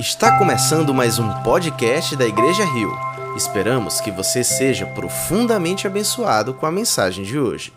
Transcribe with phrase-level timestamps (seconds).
[0.00, 2.90] Está começando mais um podcast da Igreja Rio.
[3.36, 7.70] Esperamos que você seja profundamente abençoado com a mensagem de hoje.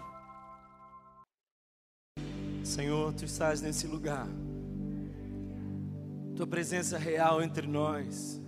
[2.63, 4.25] Senhor, tu estás nesse lugar.
[6.34, 8.41] Tua presença real entre nós.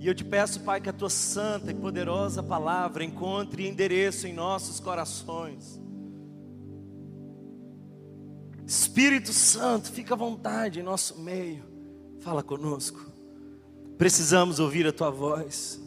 [0.00, 4.32] E eu te peço, Pai, que a tua santa e poderosa palavra encontre endereço em
[4.32, 5.78] nossos corações.
[8.66, 11.73] Espírito Santo, fica à vontade em nosso meio.
[12.24, 12.98] Fala conosco.
[13.98, 15.78] Precisamos ouvir a tua voz.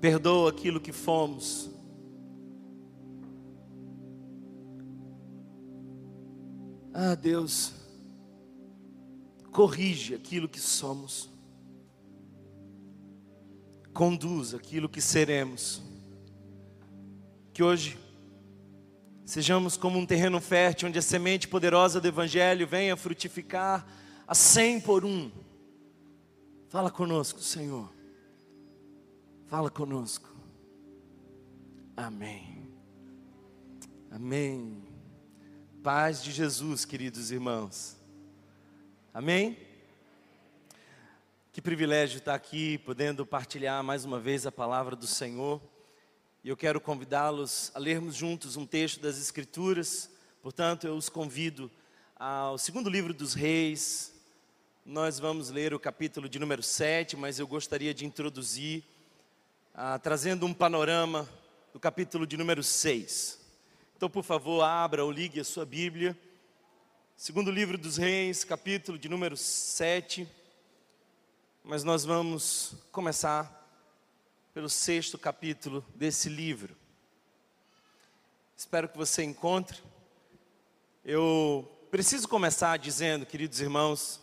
[0.00, 1.70] Perdoa aquilo que fomos.
[6.92, 7.74] Ah, Deus,
[9.52, 11.30] corrige aquilo que somos.
[13.92, 15.80] Conduz aquilo que seremos.
[17.52, 17.96] Que hoje
[19.24, 23.86] sejamos como um terreno fértil onde a semente poderosa do evangelho venha frutificar
[24.26, 25.30] a cem por um.
[26.68, 27.92] Fala conosco, Senhor.
[29.46, 30.34] Fala conosco.
[31.96, 32.68] Amém.
[34.10, 34.82] Amém.
[35.82, 37.96] Paz de Jesus, queridos irmãos.
[39.12, 39.58] Amém?
[41.52, 45.60] Que privilégio estar aqui, podendo partilhar mais uma vez a palavra do Senhor.
[46.42, 50.10] E eu quero convidá-los a lermos juntos um texto das Escrituras.
[50.42, 51.70] Portanto, eu os convido
[52.16, 54.13] ao segundo livro dos Reis,
[54.86, 58.84] nós vamos ler o capítulo de número 7, mas eu gostaria de introduzir,
[59.72, 61.26] ah, trazendo um panorama
[61.72, 63.40] do capítulo de número 6.
[63.96, 66.14] Então, por favor, abra ou ligue a sua Bíblia.
[67.16, 70.28] Segundo livro dos Reis, capítulo de número 7.
[71.62, 73.66] Mas nós vamos começar
[74.52, 76.76] pelo sexto capítulo desse livro.
[78.54, 79.82] Espero que você encontre.
[81.02, 84.20] Eu preciso começar dizendo, queridos irmãos,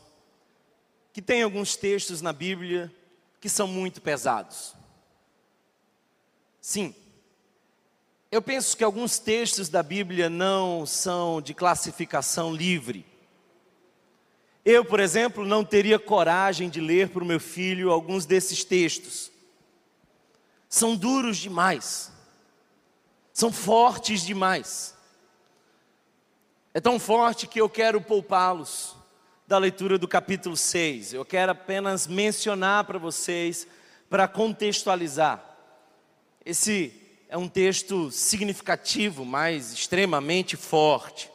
[1.13, 2.93] que tem alguns textos na Bíblia
[3.39, 4.75] que são muito pesados.
[6.61, 6.95] Sim,
[8.31, 13.05] eu penso que alguns textos da Bíblia não são de classificação livre.
[14.63, 19.31] Eu, por exemplo, não teria coragem de ler para o meu filho alguns desses textos.
[20.69, 22.11] São duros demais,
[23.33, 24.95] são fortes demais.
[26.73, 28.95] É tão forte que eu quero poupá-los
[29.51, 31.11] da leitura do capítulo 6.
[31.13, 33.67] Eu quero apenas mencionar para vocês,
[34.09, 35.43] para contextualizar.
[36.45, 36.93] Esse
[37.27, 41.29] é um texto significativo, mas extremamente forte.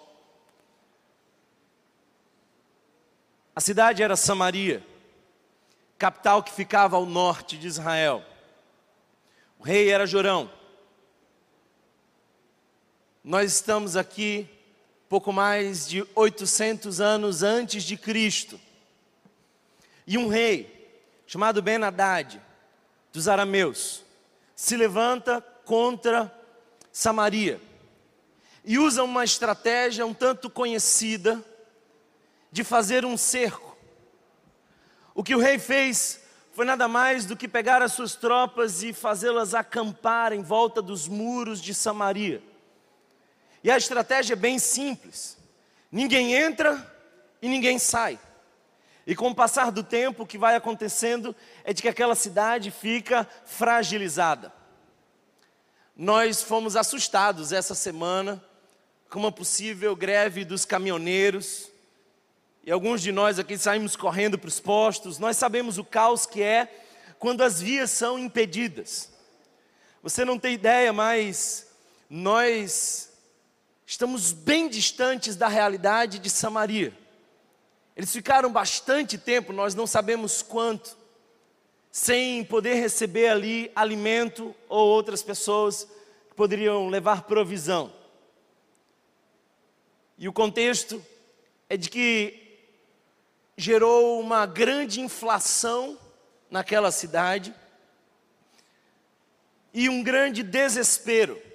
[3.55, 4.83] A cidade era Samaria,
[5.99, 8.25] capital que ficava ao norte de Israel.
[9.59, 10.51] O rei era Jorão.
[13.23, 14.49] Nós estamos aqui
[15.09, 18.61] pouco mais de 800 anos antes de Cristo.
[20.07, 20.91] E um rei,
[21.27, 22.41] chamado Ben Haddad,
[23.13, 24.05] dos arameus,
[24.55, 26.33] se levanta contra
[26.93, 27.61] Samaria
[28.65, 31.43] e usa uma estratégia um tanto conhecida
[32.51, 33.77] de fazer um cerco.
[35.15, 36.21] O que o rei fez
[36.53, 41.07] foi nada mais do que pegar as suas tropas e fazê-las acampar em volta dos
[41.07, 42.43] muros de Samaria.
[43.67, 45.37] E a estratégia é bem simples:
[45.91, 46.89] ninguém entra
[47.43, 48.17] e ninguém sai.
[49.05, 51.35] E com o passar do tempo, o que vai acontecendo
[51.65, 54.53] é de que aquela cidade fica fragilizada.
[55.97, 58.41] Nós fomos assustados essa semana
[59.11, 61.69] com uma possível greve dos caminhoneiros.
[62.63, 65.19] E alguns de nós aqui saímos correndo para os postos.
[65.19, 66.73] Nós sabemos o caos que é
[67.19, 69.11] quando as vias são impedidas.
[70.05, 71.67] Você não tem ideia, mas
[72.09, 73.06] nós
[73.87, 76.93] estamos bem distantes da realidade de Samaria.
[77.97, 80.99] Eles ficaram bastante tempo, nós não sabemos quanto,
[81.91, 85.89] sem poder receber ali alimento ou outras pessoas
[86.29, 87.93] que poderiam levar provisão.
[90.19, 91.03] E o contexto
[91.69, 92.43] é de que
[93.57, 95.99] gerou uma grande inflação
[96.51, 97.55] naquela cidade
[99.73, 101.46] e um grande desespero.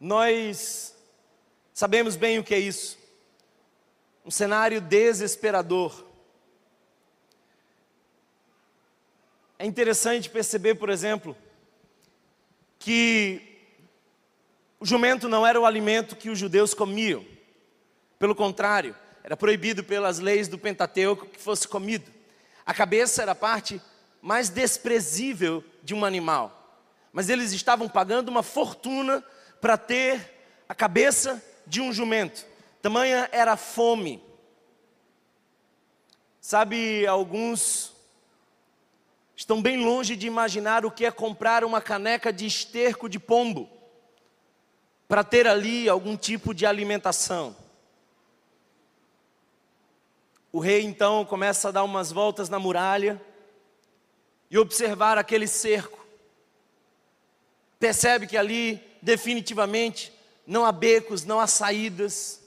[0.00, 0.94] Nós
[1.74, 2.98] sabemos bem o que é isso.
[4.24, 6.06] Um cenário desesperador.
[9.58, 11.36] É interessante perceber, por exemplo,
[12.78, 13.42] que
[14.78, 17.22] o jumento não era o alimento que os judeus comiam.
[18.18, 22.10] Pelo contrário, era proibido pelas leis do Pentateuco que fosse comido.
[22.64, 23.82] A cabeça era a parte
[24.22, 26.78] mais desprezível de um animal.
[27.12, 29.22] Mas eles estavam pagando uma fortuna
[29.60, 32.46] para ter a cabeça de um jumento.
[32.80, 34.22] Tamanha era a fome.
[36.40, 37.92] Sabe, alguns
[39.36, 43.70] estão bem longe de imaginar o que é comprar uma caneca de esterco de pombo
[45.06, 47.56] para ter ali algum tipo de alimentação.
[50.52, 53.20] O rei então começa a dar umas voltas na muralha
[54.50, 56.04] e observar aquele cerco.
[57.78, 60.12] Percebe que ali definitivamente
[60.46, 62.40] não há becos, não há saídas.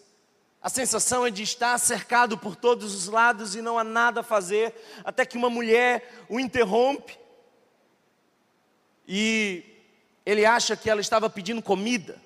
[0.61, 4.23] A sensação é de estar cercado por todos os lados e não há nada a
[4.23, 4.73] fazer,
[5.03, 7.17] até que uma mulher o interrompe
[9.07, 9.63] e
[10.25, 12.21] ele acha que ela estava pedindo comida.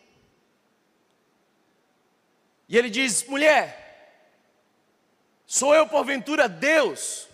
[2.69, 3.87] E ele diz: mulher,
[5.47, 7.29] Sou eu porventura Deus?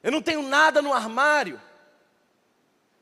[0.00, 1.60] Eu não tenho nada no armário.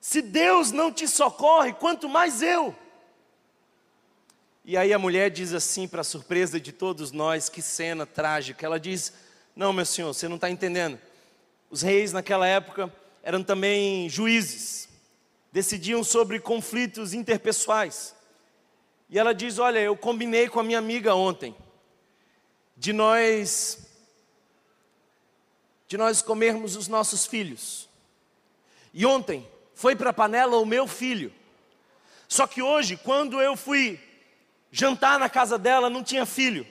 [0.09, 2.75] Se Deus não te socorre, quanto mais eu.
[4.65, 8.65] E aí a mulher diz assim, para surpresa de todos nós, que cena trágica.
[8.65, 9.13] Ela diz:
[9.55, 10.99] Não, meu senhor, você não está entendendo.
[11.69, 12.91] Os reis naquela época
[13.23, 14.89] eram também juízes,
[15.53, 18.15] decidiam sobre conflitos interpessoais.
[19.11, 21.55] E ela diz: Olha, eu combinei com a minha amiga ontem,
[22.75, 23.87] de nós
[25.87, 27.91] de nós comermos os nossos filhos.
[28.95, 29.47] E ontem
[29.79, 31.33] foi para a panela o meu filho.
[32.27, 34.01] Só que hoje, quando eu fui
[34.73, 36.67] jantar na casa dela, não tinha filho.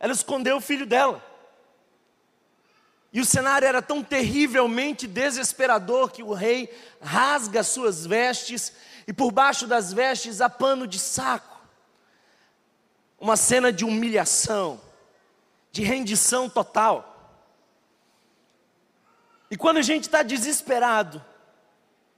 [0.00, 1.22] Ela escondeu o filho dela.
[3.12, 8.72] E o cenário era tão terrivelmente desesperador que o rei rasga suas vestes
[9.06, 11.60] e por baixo das vestes há pano de saco.
[13.20, 14.80] Uma cena de humilhação,
[15.70, 17.44] de rendição total.
[19.50, 21.22] E quando a gente está desesperado,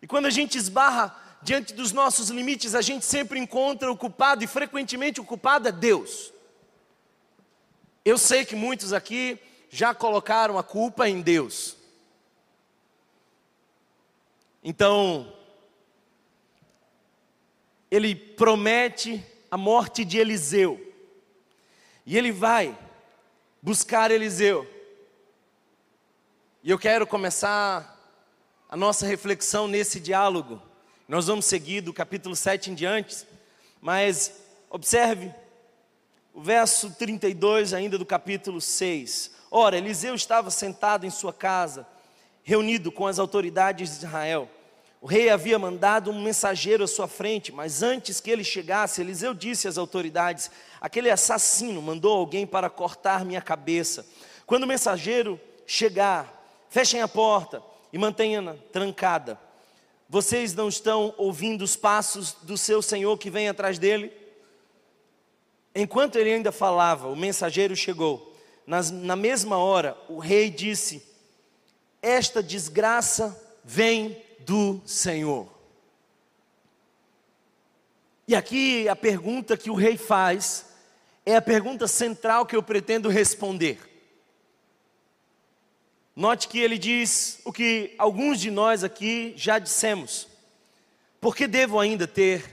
[0.03, 4.45] e quando a gente esbarra diante dos nossos limites, a gente sempre encontra o culpado,
[4.45, 6.33] e frequentemente o culpado é Deus.
[8.05, 9.39] Eu sei que muitos aqui
[9.69, 11.77] já colocaram a culpa em Deus.
[14.63, 15.33] Então,
[17.91, 20.81] ele promete a morte de Eliseu,
[22.07, 22.77] e ele vai
[23.63, 24.69] buscar Eliseu.
[26.63, 28.00] E eu quero começar
[28.71, 30.63] a nossa reflexão nesse diálogo.
[31.09, 33.27] Nós vamos seguir do capítulo 7 em diante,
[33.81, 34.33] mas
[34.71, 35.35] observe
[36.33, 39.33] o verso 32 ainda do capítulo 6.
[39.51, 41.85] Ora, Eliseu estava sentado em sua casa,
[42.45, 44.49] reunido com as autoridades de Israel.
[45.01, 49.35] O rei havia mandado um mensageiro à sua frente, mas antes que ele chegasse, Eliseu
[49.35, 50.49] disse às autoridades:
[50.81, 54.07] Aquele assassino mandou alguém para cortar minha cabeça.
[54.47, 56.41] Quando o mensageiro chegar,
[56.71, 57.61] Fechem a porta
[57.93, 59.39] e mantenham-na trancada.
[60.09, 64.13] Vocês não estão ouvindo os passos do seu senhor que vem atrás dele?
[65.75, 68.35] Enquanto ele ainda falava, o mensageiro chegou.
[68.67, 71.03] Nas, na mesma hora, o rei disse:
[72.03, 75.49] Esta desgraça vem do Senhor.
[78.27, 80.67] E aqui a pergunta que o rei faz
[81.27, 83.90] é a pergunta central que eu pretendo responder.
[86.21, 90.29] Note que ele diz o que alguns de nós aqui já dissemos.
[91.19, 92.45] Por que devo ainda ter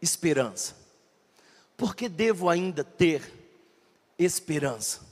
[0.00, 0.74] esperança?
[1.76, 3.22] Por que devo ainda ter
[4.18, 5.02] esperança?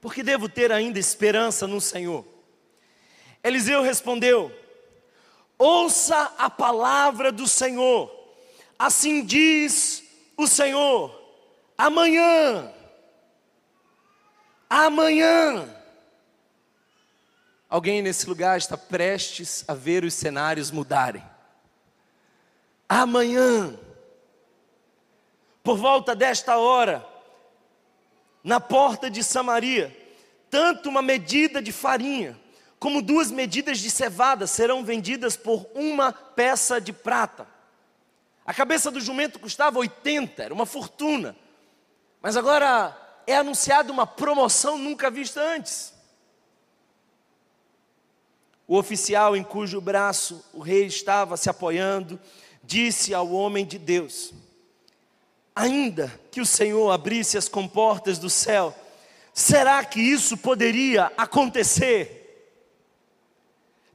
[0.00, 2.24] Por que devo ter ainda esperança no Senhor?
[3.42, 4.52] Eliseu respondeu:
[5.58, 8.08] Ouça a palavra do Senhor,
[8.78, 10.04] assim diz
[10.36, 11.10] o Senhor,
[11.76, 12.72] amanhã,
[14.70, 15.75] amanhã,
[17.68, 21.22] Alguém nesse lugar está prestes a ver os cenários mudarem.
[22.88, 23.76] Amanhã,
[25.62, 27.04] por volta desta hora,
[28.44, 29.94] na porta de Samaria,
[30.48, 32.38] tanto uma medida de farinha
[32.78, 37.48] como duas medidas de cevada serão vendidas por uma peça de prata.
[38.44, 41.34] A cabeça do jumento custava 80, era uma fortuna.
[42.22, 42.96] Mas agora
[43.26, 45.95] é anunciada uma promoção nunca vista antes.
[48.68, 52.18] O oficial em cujo braço o rei estava se apoiando,
[52.64, 54.32] disse ao homem de Deus:
[55.54, 58.76] Ainda que o Senhor abrisse as comportas do céu,
[59.32, 62.24] será que isso poderia acontecer?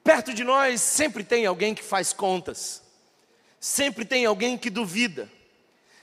[0.03, 2.81] Perto de nós sempre tem alguém que faz contas,
[3.59, 5.29] sempre tem alguém que duvida,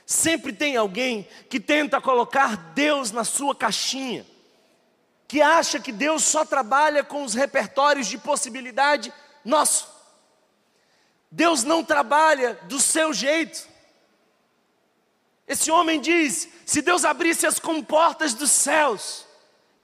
[0.05, 4.25] sempre tem alguém que tenta colocar Deus na sua caixinha
[5.29, 9.13] que acha que Deus só trabalha com os repertórios de possibilidade
[9.45, 9.87] nosso.
[11.29, 13.69] Deus não trabalha do seu jeito.
[15.47, 19.23] Esse homem diz: se Deus abrisse as comportas dos céus,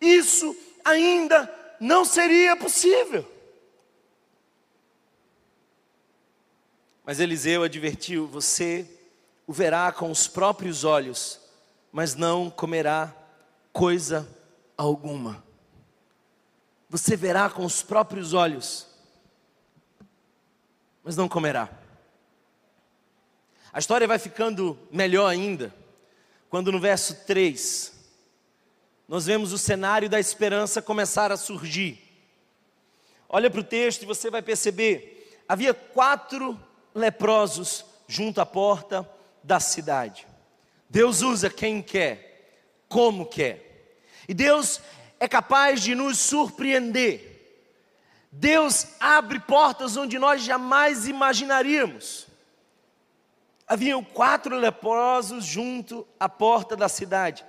[0.02, 1.48] isso ainda
[1.80, 3.24] não seria possível.
[7.04, 8.90] Mas Eliseu advertiu: Você
[9.46, 11.40] o verá com os próprios olhos,
[11.92, 13.14] mas não comerá
[13.72, 14.28] coisa.
[16.90, 18.88] Você verá com os próprios olhos,
[21.04, 21.70] mas não comerá.
[23.72, 25.74] A história vai ficando melhor ainda,
[26.50, 27.94] quando no verso 3,
[29.08, 32.02] nós vemos o cenário da esperança começar a surgir.
[33.28, 36.60] Olha para o texto e você vai perceber: havia quatro
[36.94, 39.08] leprosos junto à porta
[39.44, 40.26] da cidade.
[40.90, 43.65] Deus usa quem quer, como quer.
[44.28, 44.82] E Deus
[45.20, 47.34] é capaz de nos surpreender.
[48.32, 52.28] Deus abre portas onde nós jamais imaginaríamos.
[53.68, 57.46] Haviam quatro leprosos junto à porta da cidade.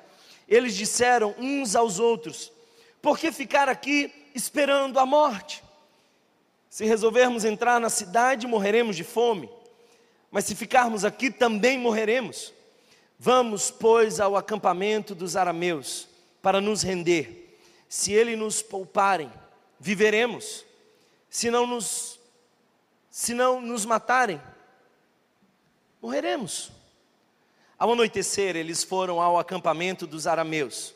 [0.49, 2.53] Eles disseram uns aos outros:
[3.03, 5.63] Por que ficar aqui esperando a morte?
[6.71, 9.51] Se resolvermos entrar na cidade, morreremos de fome.
[10.31, 12.53] Mas se ficarmos aqui, também morreremos.
[13.19, 16.07] Vamos, pois, ao acampamento dos arameus
[16.43, 17.59] para nos render.
[17.89, 19.33] Se ele nos pouparem,
[19.79, 20.65] viveremos.
[21.29, 22.19] Se não nos,
[23.11, 24.41] se não nos matarem,
[26.01, 26.71] morreremos.
[27.79, 30.95] Ao anoitecer, eles foram ao acampamento dos arameus.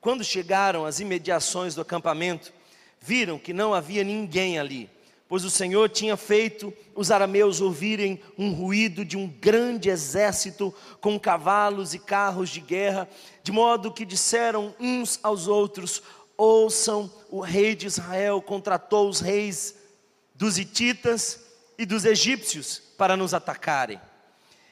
[0.00, 2.52] Quando chegaram às imediações do acampamento,
[3.00, 4.90] viram que não havia ninguém ali,
[5.34, 11.18] pois o Senhor tinha feito os arameus ouvirem um ruído de um grande exército com
[11.18, 13.08] cavalos e carros de guerra,
[13.42, 16.00] de modo que disseram uns aos outros:
[16.36, 19.74] Ouçam, o rei de Israel contratou os reis
[20.36, 21.40] dos hititas
[21.76, 24.00] e dos egípcios para nos atacarem.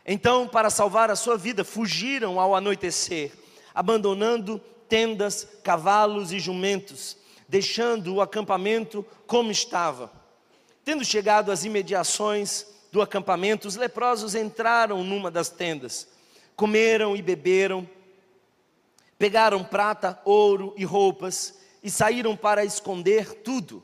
[0.07, 3.33] Então, para salvar a sua vida, fugiram ao anoitecer,
[3.75, 7.17] abandonando tendas, cavalos e jumentos,
[7.49, 10.22] deixando o acampamento como estava.
[10.85, 16.09] Tendo chegado às imediações do acampamento, os leprosos entraram numa das tendas,
[16.57, 17.89] comeram e beberam,
[19.19, 23.83] pegaram prata, ouro e roupas e saíram para esconder tudo.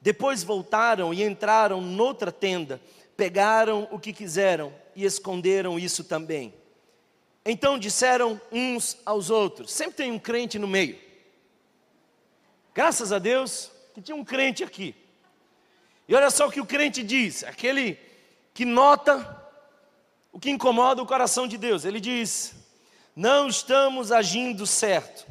[0.00, 2.80] Depois voltaram e entraram noutra tenda,
[3.16, 6.52] pegaram o que quiseram e esconderam isso também.
[7.44, 10.98] Então disseram uns aos outros: sempre tem um crente no meio.
[12.74, 14.94] Graças a Deus que tinha um crente aqui.
[16.08, 17.98] E olha só o que o crente diz, aquele
[18.52, 19.40] que nota
[20.32, 21.84] o que incomoda o coração de Deus.
[21.84, 22.54] Ele diz:
[23.14, 25.26] Não estamos agindo certo.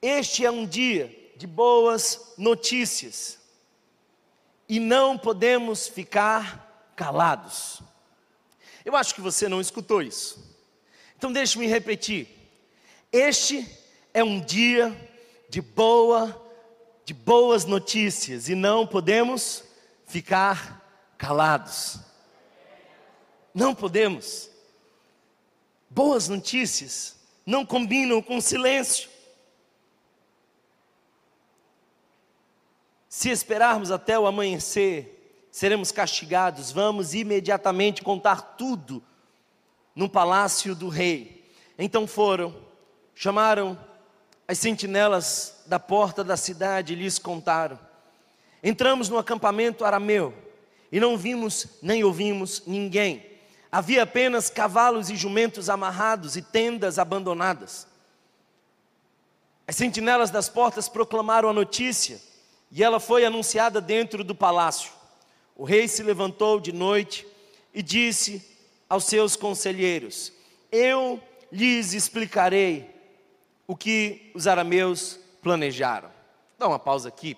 [0.00, 3.38] Este é um dia de boas notícias
[4.68, 7.80] e não podemos ficar calados.
[8.84, 10.42] Eu acho que você não escutou isso.
[11.16, 12.28] Então deixe-me repetir.
[13.10, 13.66] Este
[14.12, 14.94] é um dia
[15.48, 16.43] de boa
[17.04, 19.64] de boas notícias e não podemos
[20.06, 20.82] ficar
[21.18, 21.98] calados.
[23.54, 24.50] Não podemos.
[25.90, 29.08] Boas notícias não combinam com silêncio.
[33.08, 35.14] Se esperarmos até o amanhecer
[35.50, 39.00] seremos castigados, vamos imediatamente contar tudo
[39.94, 41.48] no palácio do rei.
[41.78, 42.56] Então foram,
[43.14, 43.78] chamaram
[44.48, 47.78] as sentinelas da porta da cidade lhes contaram.
[48.62, 50.34] Entramos no acampamento arameu
[50.90, 53.24] e não vimos nem ouvimos ninguém.
[53.70, 57.86] Havia apenas cavalos e jumentos amarrados e tendas abandonadas.
[59.66, 62.20] As sentinelas das portas proclamaram a notícia
[62.70, 64.92] e ela foi anunciada dentro do palácio.
[65.56, 67.26] O rei se levantou de noite
[67.72, 68.44] e disse
[68.88, 70.32] aos seus conselheiros:
[70.70, 72.90] Eu lhes explicarei
[73.66, 76.10] o que os arameus planejaram.
[76.58, 77.36] Dá uma pausa aqui.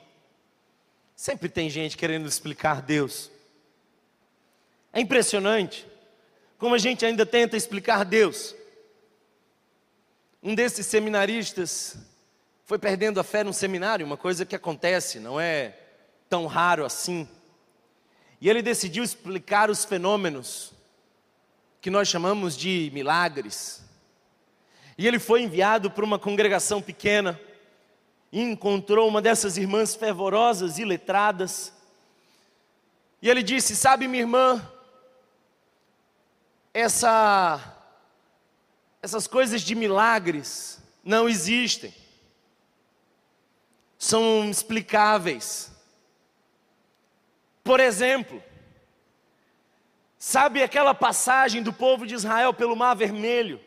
[1.16, 3.30] Sempre tem gente querendo explicar Deus.
[4.92, 5.86] É impressionante
[6.56, 8.54] como a gente ainda tenta explicar Deus.
[10.40, 11.98] Um desses seminaristas
[12.64, 15.76] foi perdendo a fé num seminário, uma coisa que acontece, não é
[16.28, 17.28] tão raro assim.
[18.40, 20.72] E ele decidiu explicar os fenômenos
[21.80, 23.82] que nós chamamos de milagres.
[24.96, 27.38] E ele foi enviado para uma congregação pequena
[28.36, 31.72] e encontrou uma dessas irmãs fervorosas e letradas.
[33.22, 34.70] E ele disse: Sabe, minha irmã,
[36.74, 37.58] essa,
[39.00, 41.94] essas coisas de milagres não existem,
[43.98, 45.72] são explicáveis.
[47.64, 48.44] Por exemplo,
[50.18, 53.58] sabe aquela passagem do povo de Israel pelo Mar Vermelho?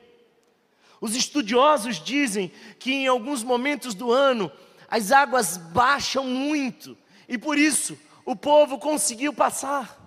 [1.01, 4.51] Os estudiosos dizem que em alguns momentos do ano
[4.89, 9.97] as águas baixam muito, e por isso o povo conseguiu passar.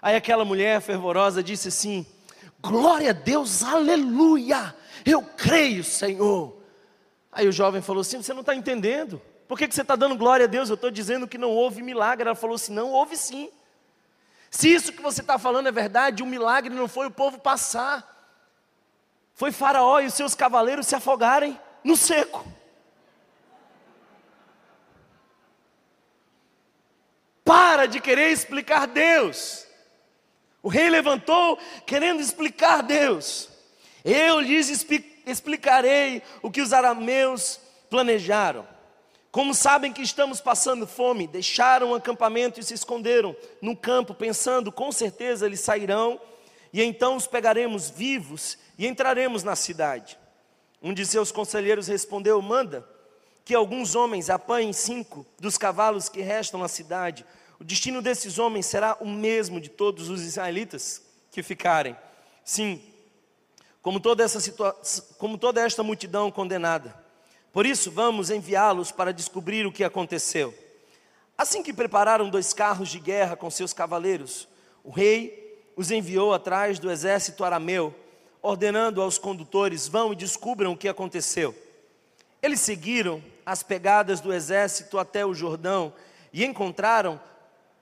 [0.00, 2.06] Aí aquela mulher fervorosa disse assim:
[2.60, 4.74] Glória a Deus, aleluia,
[5.04, 6.56] eu creio, Senhor.
[7.30, 9.20] Aí o jovem falou assim: Você não está entendendo?
[9.48, 10.68] Por que, que você está dando glória a Deus?
[10.68, 12.26] Eu estou dizendo que não houve milagre.
[12.26, 13.50] Ela falou assim: Não, houve sim.
[14.50, 18.11] Se isso que você está falando é verdade, o milagre não foi o povo passar,
[19.34, 22.46] foi Faraó e os seus cavaleiros se afogarem no seco.
[27.44, 29.66] Para de querer explicar Deus.
[30.62, 33.48] O rei levantou querendo explicar Deus.
[34.04, 34.68] Eu lhes
[35.26, 37.60] explicarei o que os arameus
[37.90, 38.66] planejaram.
[39.30, 44.70] Como sabem que estamos passando fome, deixaram o acampamento e se esconderam no campo, pensando,
[44.70, 46.20] com certeza eles sairão,
[46.72, 50.18] e então os pegaremos vivos e entraremos na cidade.
[50.82, 52.88] Um de seus conselheiros respondeu: Manda
[53.44, 57.24] que alguns homens apanhem cinco dos cavalos que restam na cidade.
[57.58, 61.96] O destino desses homens será o mesmo de todos os israelitas que ficarem.
[62.44, 62.82] Sim,
[63.80, 64.40] como toda, essa
[65.18, 66.94] como toda esta multidão condenada.
[67.52, 70.54] Por isso, vamos enviá-los para descobrir o que aconteceu.
[71.36, 74.48] Assim que prepararam dois carros de guerra com seus cavaleiros,
[74.84, 75.42] o rei
[75.76, 77.94] os enviou atrás do exército arameu,
[78.42, 81.54] ordenando aos condutores: vão e descubram o que aconteceu.
[82.42, 85.92] Eles seguiram as pegadas do exército até o Jordão
[86.32, 87.20] e encontraram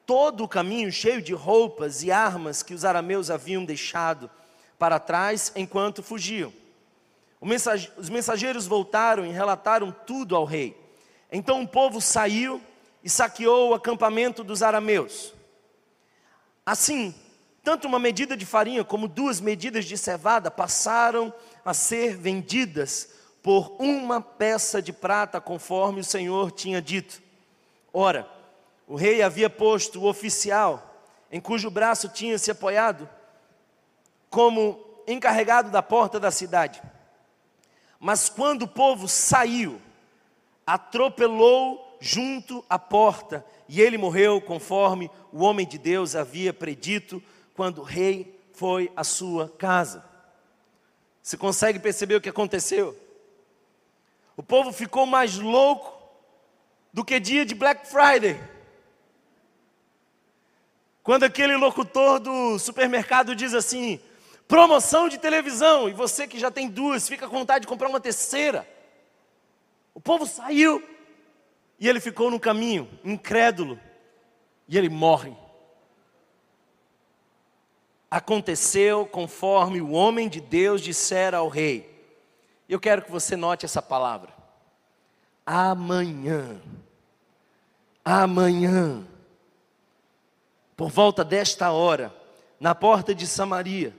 [0.05, 4.31] todo o caminho cheio de roupas e armas que os arameus haviam deixado
[4.79, 6.53] para trás enquanto fugiam.
[7.97, 10.77] Os mensageiros voltaram e relataram tudo ao rei.
[11.33, 12.61] Então o povo saiu
[13.03, 15.33] e saqueou o acampamento dos arameus.
[16.67, 17.15] Assim,
[17.63, 21.33] tanto uma medida de farinha como duas medidas de cevada passaram
[21.65, 23.11] a ser vendidas
[23.43, 27.23] por uma peça de prata, conforme o Senhor tinha dito.
[27.93, 28.29] Ora,
[28.87, 33.09] o rei havia posto o oficial, em cujo braço tinha se apoiado,
[34.29, 36.83] como encarregado da porta da cidade.
[37.99, 39.81] Mas quando o povo saiu,
[40.67, 47.23] atropelou junto à porta, e ele morreu conforme o homem de Deus havia predito
[47.61, 50.03] quando o rei foi à sua casa.
[51.23, 52.99] Você consegue perceber o que aconteceu?
[54.35, 55.93] O povo ficou mais louco
[56.91, 58.41] do que dia de Black Friday.
[61.03, 64.01] Quando aquele locutor do supermercado diz assim:
[64.49, 68.01] promoção de televisão, e você que já tem duas, fica com vontade de comprar uma
[68.01, 68.67] terceira.
[69.93, 70.83] O povo saiu
[71.79, 73.79] e ele ficou no caminho, incrédulo,
[74.67, 75.37] e ele morre.
[78.11, 81.89] Aconteceu conforme o homem de Deus dissera ao rei.
[82.69, 84.31] Eu quero que você note essa palavra.
[85.47, 86.61] Amanhã.
[88.05, 89.05] Amanhã.
[90.77, 92.13] Por volta desta hora,
[92.59, 93.95] na porta de Samaria,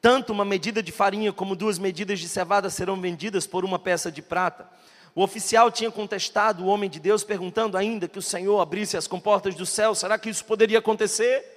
[0.00, 4.12] tanto uma medida de farinha como duas medidas de cevada serão vendidas por uma peça
[4.12, 4.68] de prata.
[5.14, 9.06] O oficial tinha contestado o homem de Deus, perguntando ainda que o Senhor abrisse as
[9.06, 9.94] comportas do céu.
[9.94, 11.53] Será que isso poderia acontecer?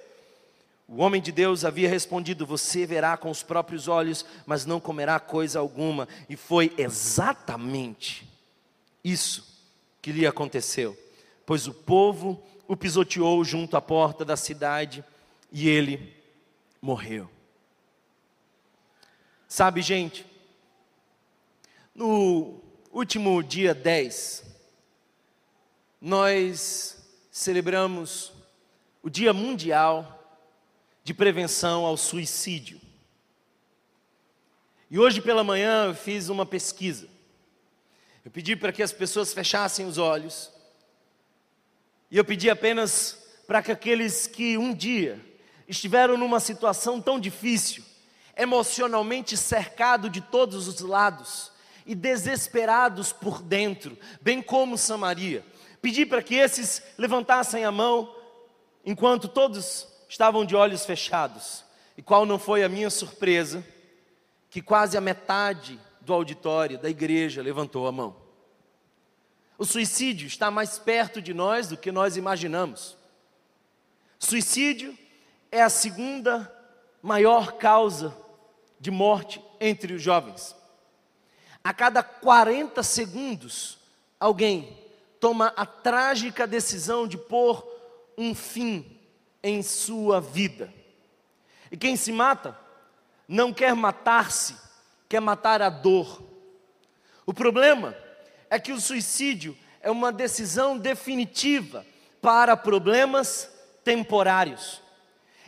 [0.90, 5.20] O homem de Deus havia respondido: Você verá com os próprios olhos, mas não comerá
[5.20, 6.08] coisa alguma.
[6.30, 8.26] E foi exatamente
[9.04, 9.62] isso
[10.00, 10.98] que lhe aconteceu.
[11.44, 15.04] Pois o povo o pisoteou junto à porta da cidade
[15.52, 16.16] e ele
[16.80, 17.28] morreu.
[19.46, 20.26] Sabe, gente,
[21.94, 22.60] no
[22.92, 24.44] último dia 10,
[26.00, 28.32] nós celebramos
[29.02, 30.17] o Dia Mundial
[31.08, 32.78] de Prevenção ao Suicídio.
[34.90, 37.08] E hoje pela manhã eu fiz uma pesquisa.
[38.22, 40.52] Eu pedi para que as pessoas fechassem os olhos.
[42.10, 45.18] E eu pedi apenas para que aqueles que um dia
[45.66, 47.82] estiveram numa situação tão difícil,
[48.36, 51.50] emocionalmente cercado de todos os lados
[51.86, 55.42] e desesperados por dentro, bem como Samaria.
[55.80, 58.14] Pedi para que esses levantassem a mão
[58.84, 61.64] enquanto todos estavam de olhos fechados.
[61.96, 63.64] E qual não foi a minha surpresa?
[64.50, 68.16] Que quase a metade do auditório da igreja levantou a mão.
[69.58, 72.96] O suicídio está mais perto de nós do que nós imaginamos.
[74.18, 74.96] Suicídio
[75.50, 76.52] é a segunda
[77.02, 78.16] maior causa
[78.80, 80.56] de morte entre os jovens.
[81.62, 83.78] A cada 40 segundos,
[84.18, 84.78] alguém
[85.20, 87.66] toma a trágica decisão de pôr
[88.16, 88.97] um fim
[89.42, 90.72] em sua vida.
[91.70, 92.58] E quem se mata
[93.26, 94.56] não quer matar-se,
[95.08, 96.22] quer matar a dor.
[97.26, 97.94] O problema
[98.48, 101.84] é que o suicídio é uma decisão definitiva
[102.20, 103.50] para problemas
[103.84, 104.82] temporários.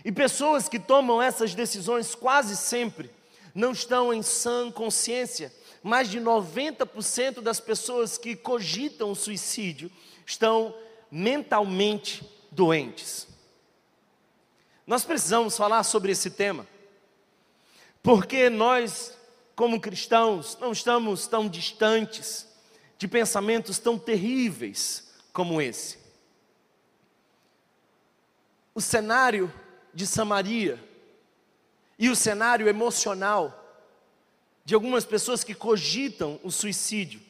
[0.04, 3.10] E pessoas que tomam essas decisões quase sempre
[3.54, 5.52] não estão em sã consciência.
[5.82, 9.90] Mais de 90% das pessoas que cogitam o suicídio
[10.26, 10.74] estão
[11.10, 13.26] mentalmente doentes.
[14.90, 16.66] Nós precisamos falar sobre esse tema,
[18.02, 19.16] porque nós,
[19.54, 22.48] como cristãos, não estamos tão distantes
[22.98, 25.96] de pensamentos tão terríveis como esse.
[28.74, 29.54] O cenário
[29.94, 30.84] de Samaria
[31.96, 33.86] e o cenário emocional
[34.64, 37.20] de algumas pessoas que cogitam o suicídio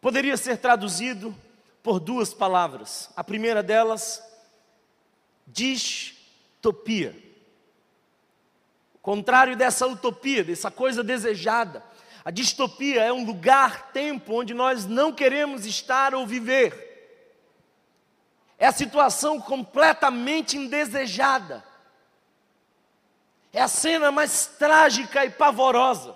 [0.00, 1.36] poderia ser traduzido
[1.82, 3.10] por duas palavras.
[3.14, 4.29] A primeira delas,
[5.52, 7.16] distopia.
[8.94, 11.84] O contrário dessa utopia, dessa coisa desejada.
[12.24, 16.88] A distopia é um lugar, tempo onde nós não queremos estar ou viver.
[18.58, 21.64] É a situação completamente indesejada.
[23.52, 26.14] É a cena mais trágica e pavorosa.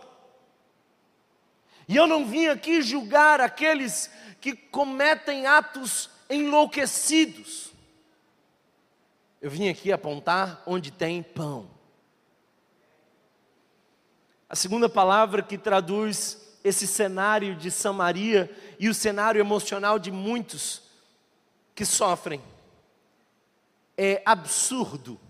[1.88, 7.74] E eu não vim aqui julgar aqueles que cometem atos enlouquecidos.
[9.44, 11.68] Eu vim aqui apontar onde tem pão.
[14.48, 20.80] A segunda palavra que traduz esse cenário de Samaria e o cenário emocional de muitos
[21.74, 22.40] que sofrem
[23.98, 25.20] é absurdo.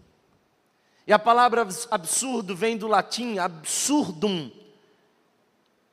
[1.08, 4.48] E a palavra absurdo vem do latim absurdum.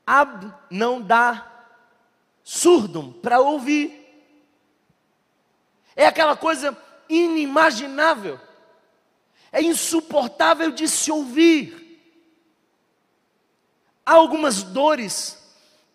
[0.05, 1.71] Ab não dá
[2.43, 3.97] surdum para ouvir.
[5.95, 6.77] É aquela coisa
[7.11, 8.39] inimaginável.
[9.51, 11.81] É insuportável de se ouvir.
[14.05, 15.37] Há algumas dores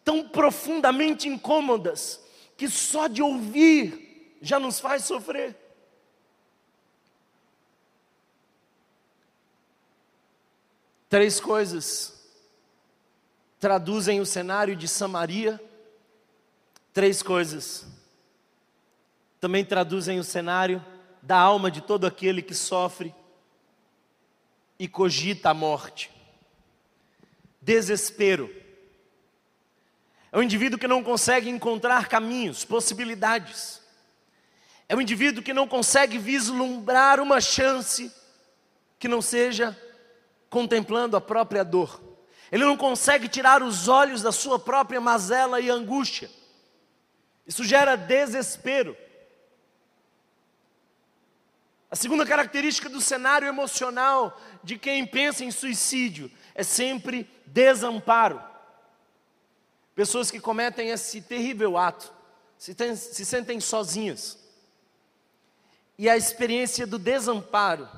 [0.05, 2.21] tão profundamente incômodas
[2.57, 5.57] que só de ouvir já nos faz sofrer.
[11.09, 12.15] Três coisas
[13.59, 15.61] traduzem o cenário de Samaria.
[16.93, 17.87] Três coisas
[19.41, 20.85] também traduzem o cenário
[21.27, 23.13] da alma de todo aquele que sofre
[24.79, 26.09] e cogita a morte.
[27.61, 28.49] Desespero.
[30.31, 33.83] É um indivíduo que não consegue encontrar caminhos, possibilidades.
[34.89, 38.13] É um indivíduo que não consegue vislumbrar uma chance
[38.97, 39.77] que não seja
[40.49, 42.01] contemplando a própria dor.
[42.53, 46.31] Ele não consegue tirar os olhos da sua própria mazela e angústia.
[47.45, 48.97] Isso gera desespero.
[51.91, 58.43] A segunda característica do cenário emocional de quem pensa em suicídio é sempre desamparo.
[59.95, 62.13] Pessoas que cometem esse terrível ato
[62.59, 64.39] se, tem, se sentem sozinhas.
[65.99, 67.89] E a experiência do desamparo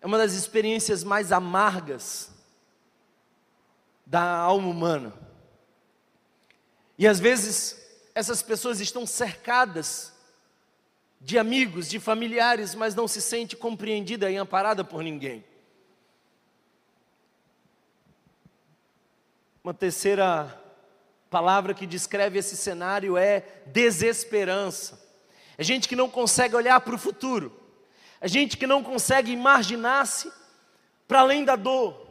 [0.00, 2.30] é uma das experiências mais amargas
[4.04, 5.14] da alma humana.
[6.98, 7.80] E às vezes
[8.14, 10.13] essas pessoas estão cercadas
[11.24, 15.44] de amigos, de familiares, mas não se sente compreendida e amparada por ninguém.
[19.62, 20.60] Uma terceira
[21.30, 25.02] palavra que descreve esse cenário é desesperança.
[25.58, 27.64] É gente que não consegue olhar para o futuro
[28.24, 30.32] a gente que não consegue imaginar-se
[31.06, 32.08] para além da dor.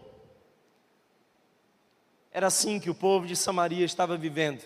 [2.32, 4.64] Era assim que o povo de Samaria estava vivendo.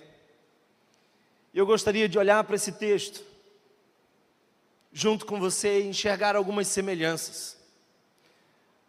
[1.53, 3.23] Eu gostaria de olhar para esse texto,
[4.97, 7.57] junto com você, e enxergar algumas semelhanças,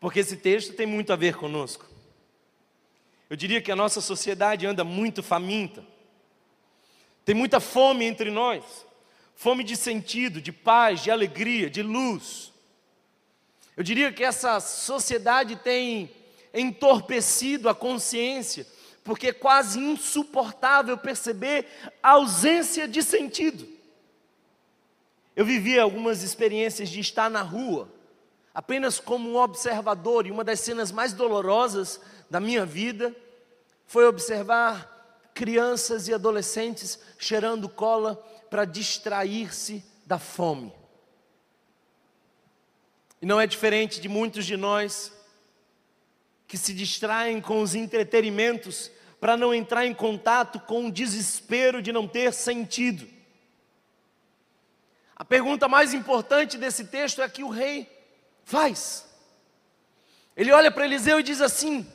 [0.01, 1.87] porque esse texto tem muito a ver conosco.
[3.29, 5.85] Eu diria que a nossa sociedade anda muito faminta,
[7.25, 8.89] tem muita fome entre nós
[9.39, 12.53] fome de sentido, de paz, de alegria, de luz.
[13.77, 16.11] Eu diria que essa sociedade tem
[16.53, 18.67] entorpecido a consciência,
[19.05, 21.69] porque é quase insuportável perceber
[22.03, 23.78] a ausência de sentido.
[25.39, 27.89] Eu vivi algumas experiências de estar na rua,
[28.53, 33.15] apenas como um observador, e uma das cenas mais dolorosas da minha vida
[33.87, 38.17] foi observar crianças e adolescentes cheirando cola
[38.51, 40.73] para distrair-se da fome.
[43.23, 45.13] E não é diferente de muitos de nós
[46.49, 51.93] que se distraem com os entretenimentos para não entrar em contato com o desespero de
[51.93, 53.18] não ter sentido.
[55.19, 57.91] A pergunta mais importante desse texto é a que o rei
[58.45, 59.07] faz.
[60.37, 61.91] Ele olha para Eliseu e diz assim: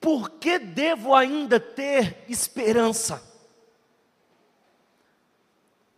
[0.00, 3.36] Por que devo ainda ter esperança?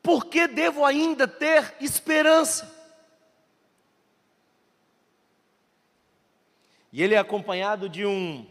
[0.09, 2.75] por que devo ainda ter esperança?
[6.90, 8.47] E ele é acompanhado de um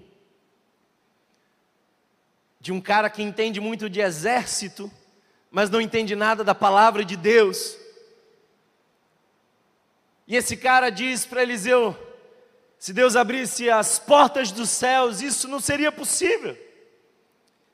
[2.60, 4.91] de um cara que entende muito de exército,
[5.50, 7.76] mas não entende nada da palavra de Deus.
[10.28, 11.98] E esse cara diz para Eliseu:
[12.78, 16.58] se Deus abrisse as portas dos céus, isso não seria possível.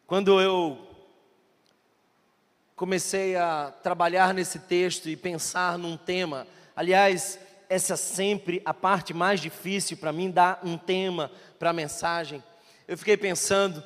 [0.06, 0.88] Quando eu
[2.76, 9.14] comecei a trabalhar nesse texto e pensar num tema, aliás, essa é sempre a parte
[9.14, 12.44] mais difícil para mim, dar um tema para a mensagem.
[12.88, 13.84] Eu fiquei pensando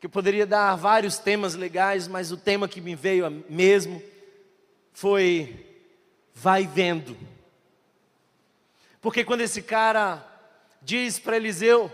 [0.00, 4.02] que eu poderia dar vários temas legais, mas o tema que me veio mesmo
[4.92, 5.69] foi
[6.40, 7.16] vai vendo.
[9.00, 10.26] Porque quando esse cara
[10.80, 11.90] diz para Eliseu,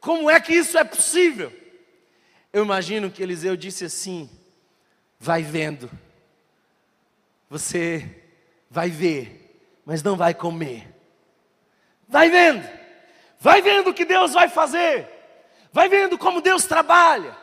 [0.00, 1.52] como é que isso é possível?
[2.50, 4.30] Eu imagino que Eliseu disse assim:
[5.18, 5.90] vai vendo,
[7.50, 8.22] você
[8.70, 10.88] vai ver, mas não vai comer.
[12.08, 12.66] Vai vendo,
[13.38, 15.06] vai vendo o que Deus vai fazer,
[15.70, 17.36] vai vendo como Deus trabalha,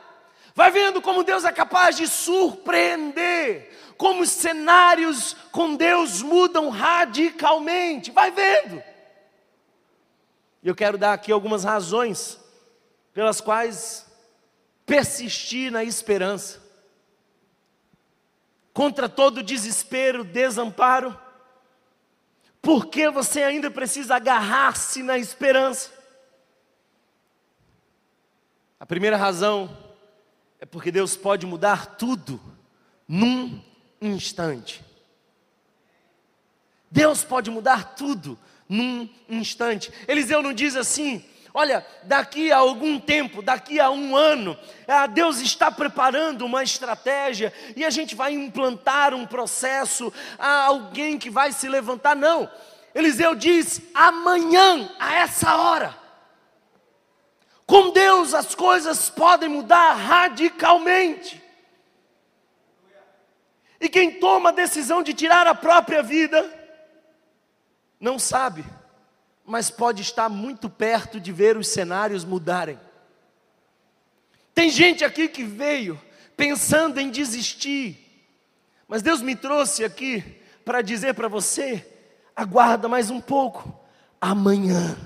[0.56, 8.12] vai vendo como Deus é capaz de surpreender, como os cenários com Deus mudam radicalmente,
[8.12, 8.82] vai vendo.
[10.64, 12.40] E eu quero dar aqui algumas razões
[13.14, 14.10] pelas quais
[14.86, 16.62] persistir na esperança.
[18.72, 21.20] Contra todo desespero, desamparo,
[22.62, 25.92] por que você ainda precisa agarrar-se na esperança?
[28.80, 29.78] A primeira razão
[30.58, 32.40] é porque Deus pode mudar tudo
[33.06, 33.68] num
[34.02, 34.84] instante.
[36.92, 39.92] Deus pode mudar tudo num instante.
[40.08, 44.58] Eliseu não diz assim, olha, daqui a algum tempo, daqui a um ano,
[44.88, 51.18] ah, Deus está preparando uma estratégia e a gente vai implantar um processo, há alguém
[51.18, 52.16] que vai se levantar.
[52.16, 52.50] Não,
[52.94, 55.98] Eliseu diz: amanhã, a essa hora.
[57.66, 61.39] Com Deus as coisas podem mudar radicalmente.
[63.80, 66.48] E quem toma a decisão de tirar a própria vida,
[68.00, 68.66] não sabe,
[69.46, 72.80] mas pode estar muito perto de ver os cenários mudarem.
[74.54, 76.00] Tem gente aqui que veio
[76.36, 77.98] pensando em desistir,
[78.88, 80.24] mas Deus me trouxe aqui
[80.66, 81.86] para dizer para você:
[82.36, 83.74] aguarda mais um pouco,
[84.20, 84.98] amanhã.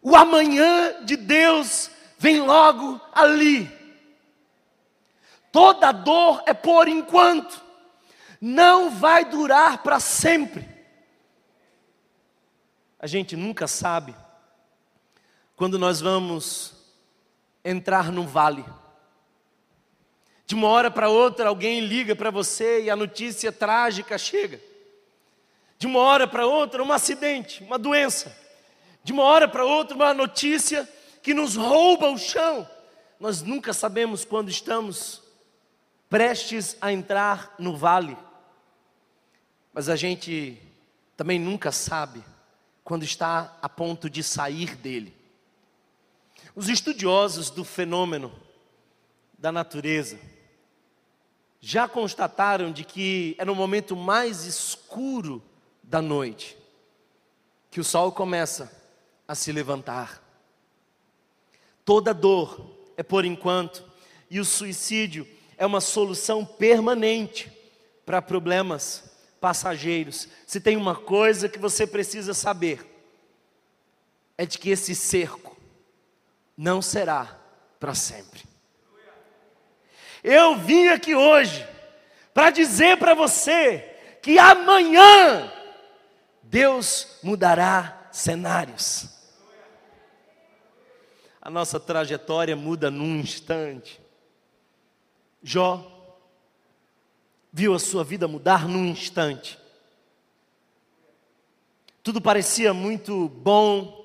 [0.00, 3.79] O amanhã de Deus vem logo ali.
[5.52, 7.62] Toda dor é por enquanto,
[8.40, 10.80] não vai durar para sempre
[13.00, 14.14] a gente nunca sabe
[15.56, 16.74] quando nós vamos
[17.64, 18.62] entrar num vale.
[20.46, 24.60] De uma hora para outra, alguém liga para você e a notícia trágica chega.
[25.78, 28.36] De uma hora para outra, um acidente, uma doença.
[29.02, 30.86] De uma hora para outra, uma notícia
[31.22, 32.68] que nos rouba o chão.
[33.18, 35.22] Nós nunca sabemos quando estamos
[36.10, 38.18] prestes a entrar no vale.
[39.72, 40.60] Mas a gente
[41.16, 42.22] também nunca sabe
[42.82, 45.16] quando está a ponto de sair dele.
[46.54, 48.32] Os estudiosos do fenômeno
[49.38, 50.18] da natureza
[51.60, 55.42] já constataram de que é no momento mais escuro
[55.82, 56.58] da noite
[57.70, 58.72] que o sol começa
[59.28, 60.20] a se levantar.
[61.84, 63.84] Toda dor é por enquanto,
[64.28, 65.26] e o suicídio
[65.60, 67.52] é uma solução permanente
[68.06, 70.26] para problemas passageiros.
[70.46, 72.82] Se tem uma coisa que você precisa saber,
[74.38, 75.54] é de que esse cerco
[76.56, 77.38] não será
[77.78, 78.42] para sempre.
[80.24, 81.68] Eu vim aqui hoje
[82.32, 83.80] para dizer para você
[84.22, 85.52] que amanhã
[86.42, 89.10] Deus mudará cenários.
[91.38, 93.99] A nossa trajetória muda num instante.
[95.42, 96.00] Jó
[97.52, 99.58] viu a sua vida mudar num instante.
[102.02, 103.98] Tudo parecia muito bom,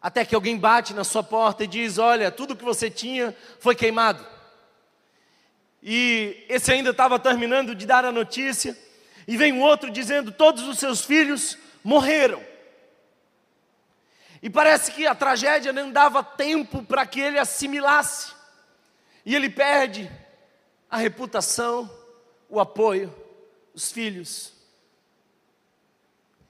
[0.00, 3.74] até que alguém bate na sua porta e diz: Olha, tudo que você tinha foi
[3.74, 4.24] queimado.
[5.82, 8.76] E esse ainda estava terminando de dar a notícia,
[9.26, 12.42] e vem um outro dizendo: Todos os seus filhos morreram.
[14.42, 18.32] E parece que a tragédia não dava tempo para que ele assimilasse,
[19.24, 20.10] e ele perde
[20.90, 21.90] a reputação,
[22.48, 23.14] o apoio,
[23.72, 24.52] os filhos.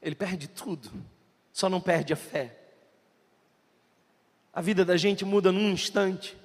[0.01, 0.91] Ele perde tudo,
[1.53, 2.57] só não perde a fé.
[4.53, 6.37] A vida da gente muda num instante.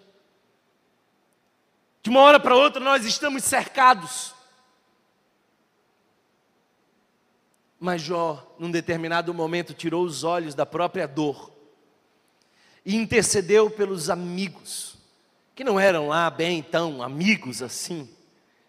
[2.03, 4.35] De uma hora para outra nós estamos cercados.
[7.79, 11.51] Mas Jó, num determinado momento, tirou os olhos da própria dor
[12.85, 14.94] e intercedeu pelos amigos,
[15.55, 18.09] que não eram lá bem tão amigos assim.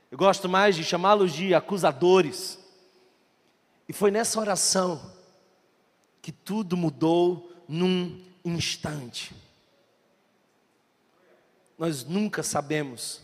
[0.09, 2.61] Eu gosto mais de chamá-los de acusadores.
[3.89, 5.13] E foi nessa oração
[6.23, 9.35] que tudo mudou num instante.
[11.77, 13.21] Nós nunca sabemos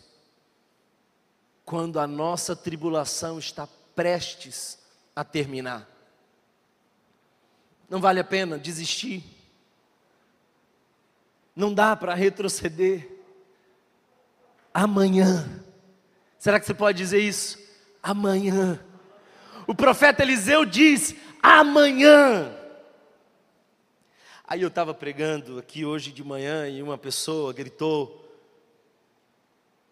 [1.63, 4.77] quando a nossa tribulação está prestes
[5.15, 5.89] a terminar.
[7.89, 9.23] Não vale a pena desistir.
[11.55, 13.12] Não dá para retroceder.
[14.73, 15.63] Amanhã.
[16.39, 17.59] Será que você pode dizer isso?
[18.01, 18.79] Amanhã.
[19.67, 22.53] O profeta Eliseu diz: amanhã.
[24.45, 28.19] Aí eu estava pregando aqui hoje de manhã e uma pessoa gritou.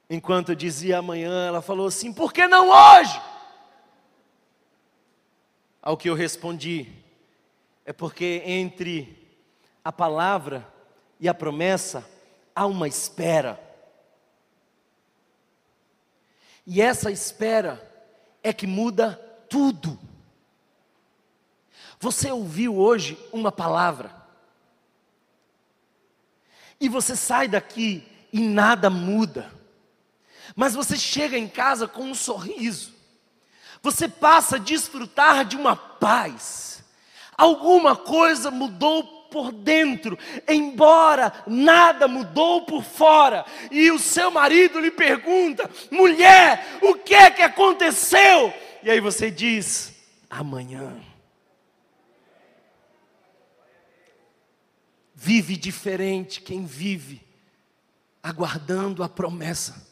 [0.10, 3.22] Enquanto eu dizia amanhã, ela falou assim: por que não hoje?
[5.82, 6.88] Ao que eu respondi:
[7.86, 9.18] é porque entre
[9.84, 10.68] a palavra
[11.20, 12.08] e a promessa
[12.56, 13.71] há uma espera.
[16.74, 17.86] E essa espera
[18.42, 19.16] é que muda
[19.50, 20.00] tudo.
[22.00, 24.16] Você ouviu hoje uma palavra,
[26.80, 29.52] e você sai daqui e nada muda,
[30.56, 32.94] mas você chega em casa com um sorriso,
[33.82, 36.86] você passa a desfrutar de uma paz,
[37.38, 44.92] alguma coisa mudou por dentro, embora nada mudou por fora, e o seu marido lhe
[44.92, 48.54] pergunta: mulher, o que é que aconteceu?
[48.84, 49.94] E aí você diz:
[50.30, 50.94] amanhã.
[55.16, 57.22] Vive diferente quem vive
[58.24, 59.91] aguardando a promessa.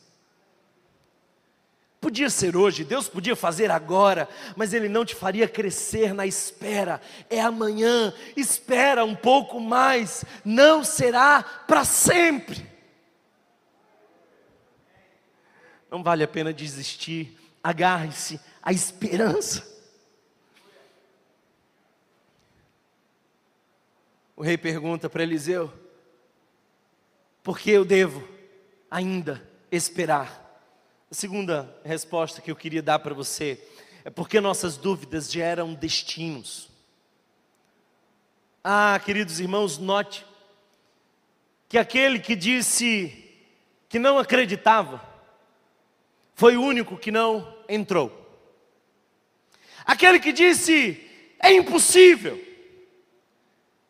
[2.01, 7.01] Podia ser hoje, Deus podia fazer agora, mas Ele não te faria crescer na espera.
[7.29, 12.65] É amanhã, espera um pouco mais, não será para sempre.
[15.91, 19.67] Não vale a pena desistir, agarre-se à esperança.
[24.37, 25.73] O rei pergunta para Eliseu:
[27.43, 28.25] por que eu devo
[28.89, 30.48] ainda esperar?
[31.11, 33.59] A segunda resposta que eu queria dar para você
[34.05, 36.69] é porque nossas dúvidas geram destinos.
[38.63, 40.23] Ah, queridos irmãos, note
[41.67, 43.27] que aquele que disse
[43.87, 45.03] que não acreditava
[46.35, 48.15] foi o único que não entrou.
[49.83, 52.39] Aquele que disse é impossível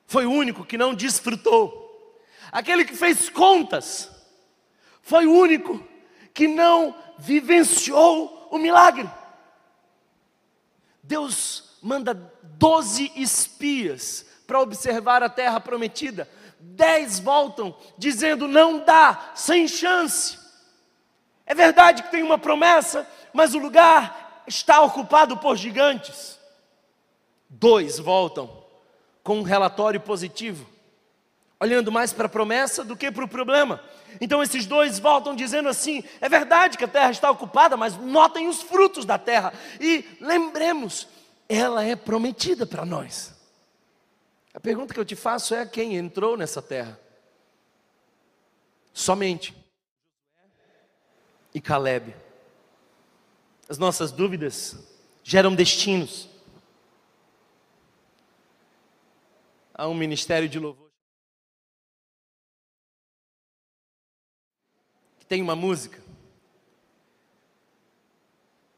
[0.07, 2.17] foi o único que não desfrutou.
[2.49, 4.09] Aquele que fez contas
[5.01, 5.85] foi o único
[6.39, 9.09] que não vivenciou o milagre.
[11.03, 16.29] Deus manda doze espias para observar a terra prometida.
[16.57, 20.39] Dez voltam dizendo: não dá, sem chance.
[21.45, 26.39] É verdade que tem uma promessa, mas o lugar está ocupado por gigantes.
[27.49, 28.63] Dois voltam
[29.21, 30.65] com um relatório positivo,
[31.59, 33.83] olhando mais para a promessa do que para o problema.
[34.19, 38.47] Então esses dois voltam dizendo assim: é verdade que a terra está ocupada, mas notem
[38.47, 41.07] os frutos da terra e lembremos,
[41.47, 43.33] ela é prometida para nós.
[44.53, 46.99] A pergunta que eu te faço é: quem entrou nessa terra?
[48.93, 49.55] Somente
[51.53, 52.15] e Caleb.
[53.67, 54.77] As nossas dúvidas
[55.23, 56.29] geram destinos.
[59.79, 60.88] a um ministério de louvor.
[65.29, 65.97] Tem uma música.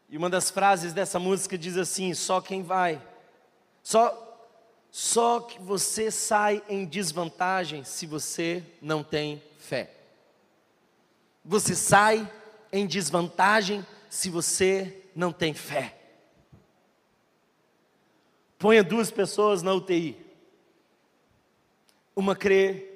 [0.09, 3.01] E uma das frases dessa música diz assim: só quem vai,
[3.81, 4.27] só
[4.91, 9.89] só que você sai em desvantagem se você não tem fé.
[11.45, 12.29] Você sai
[12.73, 15.97] em desvantagem se você não tem fé.
[18.59, 20.17] Ponha duas pessoas na UTI.
[22.13, 22.89] Uma crê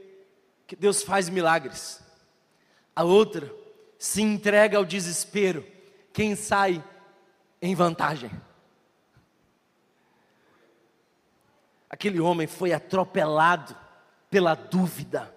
[0.68, 2.02] que Deus faz milagres,
[2.96, 3.54] a outra
[4.00, 5.66] se entrega ao desespero.
[6.14, 6.84] Quem sai
[7.62, 8.32] em vantagem?
[11.90, 13.76] Aquele homem foi atropelado
[14.30, 15.34] pela dúvida.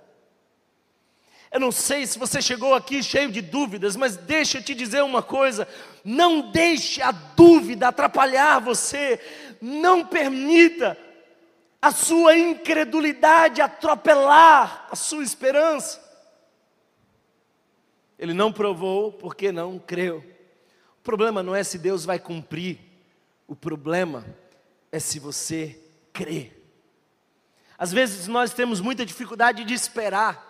[1.50, 5.02] Eu não sei se você chegou aqui cheio de dúvidas, mas deixa eu te dizer
[5.02, 5.66] uma coisa:
[6.04, 9.20] não deixe a dúvida atrapalhar você,
[9.60, 10.96] não permita
[11.80, 16.07] a sua incredulidade atropelar a sua esperança.
[18.18, 20.24] Ele não provou porque não creu.
[20.98, 22.78] O problema não é se Deus vai cumprir,
[23.46, 24.26] o problema
[24.90, 25.78] é se você
[26.12, 26.52] crê.
[27.78, 30.46] Às vezes nós temos muita dificuldade de esperar.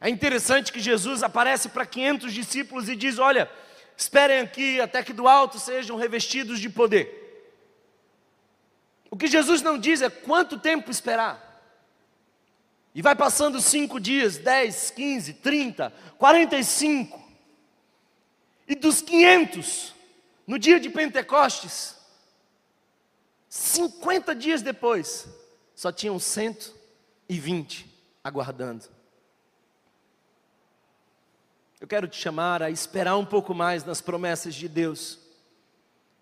[0.00, 3.50] É interessante que Jesus aparece para 500 discípulos e diz: Olha,
[3.96, 7.18] esperem aqui até que do alto sejam revestidos de poder.
[9.10, 11.47] O que Jesus não diz é quanto tempo esperar.
[12.94, 17.22] E vai passando cinco dias, dez, quinze, trinta, quarenta e cinco.
[18.80, 19.94] Dos quinhentos,
[20.46, 21.96] no dia de Pentecostes,
[23.48, 25.26] cinquenta dias depois,
[25.74, 26.74] só tinham cento
[27.28, 27.86] e vinte
[28.22, 28.84] aguardando.
[31.80, 35.20] Eu quero te chamar a esperar um pouco mais nas promessas de Deus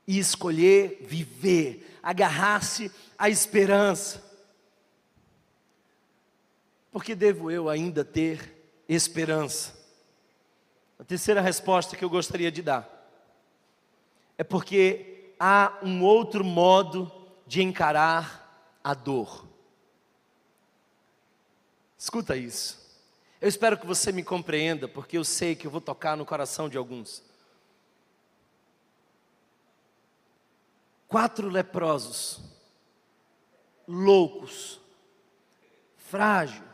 [0.06, 4.22] e escolher viver, agarrar-se à esperança.
[6.96, 8.56] Porque devo eu ainda ter
[8.88, 9.78] esperança?
[10.98, 12.88] A terceira resposta que eu gostaria de dar
[14.38, 17.12] é porque há um outro modo
[17.46, 19.46] de encarar a dor.
[21.98, 22.80] Escuta isso.
[23.42, 26.66] Eu espero que você me compreenda, porque eu sei que eu vou tocar no coração
[26.66, 27.22] de alguns.
[31.06, 32.40] Quatro leprosos,
[33.86, 34.80] loucos,
[35.98, 36.64] frágeis,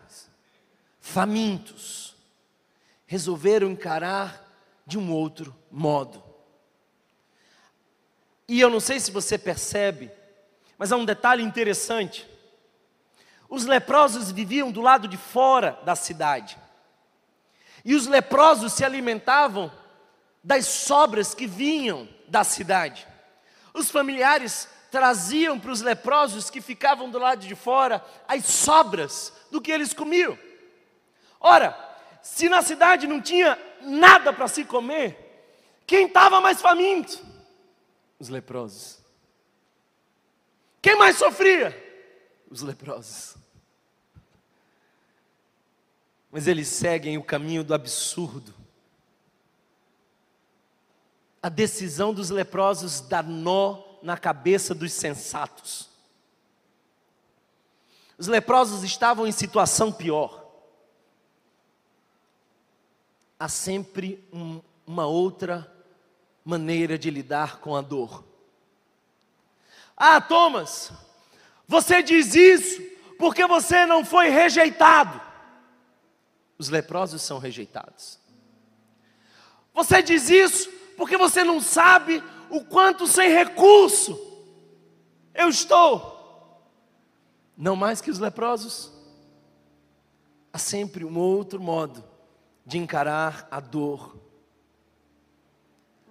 [1.03, 2.14] famintos,
[3.05, 4.48] resolveram encarar
[4.86, 6.22] de um outro modo.
[8.48, 10.11] E eu não sei se você percebe,
[10.78, 12.26] mas há um detalhe interessante.
[13.48, 16.57] Os leprosos viviam do lado de fora da cidade.
[17.84, 19.70] E os leprosos se alimentavam
[20.42, 23.07] das sobras que vinham da cidade.
[23.74, 29.61] Os familiares traziam para os leprosos que ficavam do lado de fora as sobras do
[29.61, 30.38] que eles comiam.
[31.43, 31.76] Ora,
[32.22, 35.18] se na cidade não tinha nada para se comer,
[35.86, 37.20] quem estava mais faminto?
[38.18, 38.99] Os leprosos.
[40.80, 41.76] Quem mais sofria?
[42.49, 43.43] Os leprosos
[46.32, 48.55] mas eles seguem o caminho do absurdo.
[51.43, 55.90] A decisão dos leprosos dá nó na cabeça dos sensatos.
[58.16, 60.41] Os leprosos estavam em situação pior.
[63.43, 65.68] Há sempre um, uma outra
[66.45, 68.22] maneira de lidar com a dor.
[69.97, 70.93] Ah, Thomas,
[71.66, 72.80] você diz isso
[73.18, 75.20] porque você não foi rejeitado
[76.62, 78.20] os leprosos são rejeitados.
[79.74, 84.16] Você diz isso porque você não sabe o quanto sem recurso
[85.34, 86.62] eu estou.
[87.57, 88.93] Não mais que os leprosos.
[90.53, 92.11] Há sempre um outro modo
[92.64, 94.16] de encarar a dor.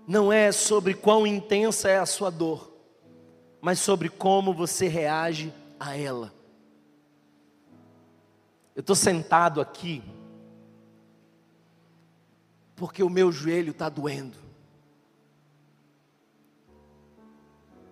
[0.07, 2.71] Não é sobre quão intensa é a sua dor,
[3.61, 6.33] mas sobre como você reage a ela.
[8.75, 10.03] Eu estou sentado aqui
[12.75, 14.37] porque o meu joelho está doendo.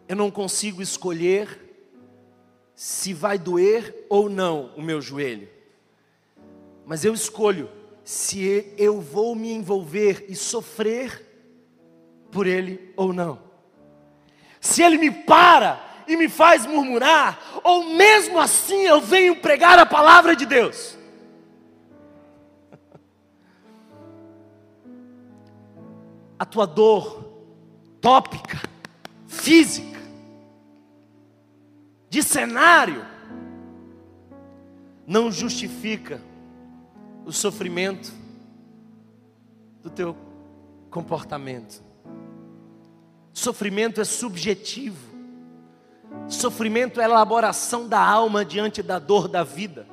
[0.07, 1.68] Eu não consigo escolher
[2.74, 5.47] se vai doer ou não o meu joelho,
[6.86, 7.70] mas eu escolho
[8.10, 11.24] se eu vou me envolver e sofrer
[12.32, 13.39] por ele ou não.
[14.60, 19.86] Se ele me para e me faz murmurar, ou mesmo assim eu venho pregar a
[19.86, 20.97] palavra de Deus.
[26.39, 27.32] a tua dor
[28.01, 28.60] tópica,
[29.28, 29.99] física,
[32.10, 33.05] de cenário,
[35.05, 36.28] não justifica
[37.30, 38.12] o sofrimento
[39.84, 40.18] do teu
[40.90, 41.80] comportamento.
[43.32, 45.08] Sofrimento é subjetivo.
[46.28, 49.86] Sofrimento é elaboração da alma diante da dor da vida.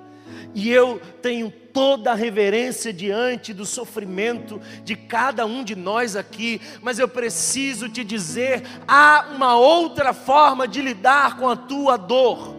[0.54, 6.58] E eu tenho toda a reverência diante do sofrimento de cada um de nós aqui,
[6.80, 12.56] mas eu preciso te dizer: há uma outra forma de lidar com a tua dor.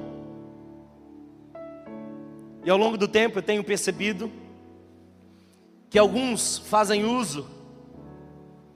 [2.63, 4.31] E ao longo do tempo eu tenho percebido
[5.89, 7.47] que alguns fazem uso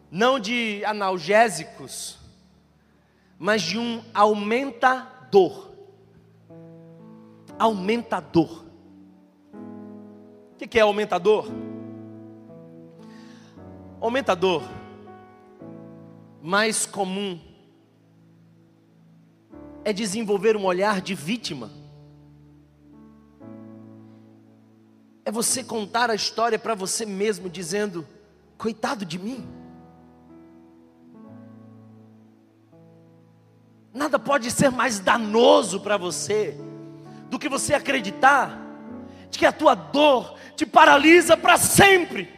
[0.09, 2.17] não de analgésicos,
[3.39, 5.71] mas de um aumentador.
[7.57, 8.71] Aumentador
[10.65, 11.47] o que é aumentador?
[13.99, 14.63] Aumentador
[16.41, 17.39] mais comum
[19.83, 21.71] é desenvolver um olhar de vítima.
[25.23, 28.07] É você contar a história para você mesmo, dizendo:
[28.57, 29.47] coitado de mim.
[33.93, 36.57] Nada pode ser mais danoso para você
[37.29, 38.57] do que você acreditar
[39.29, 42.29] de que a tua dor te paralisa para sempre.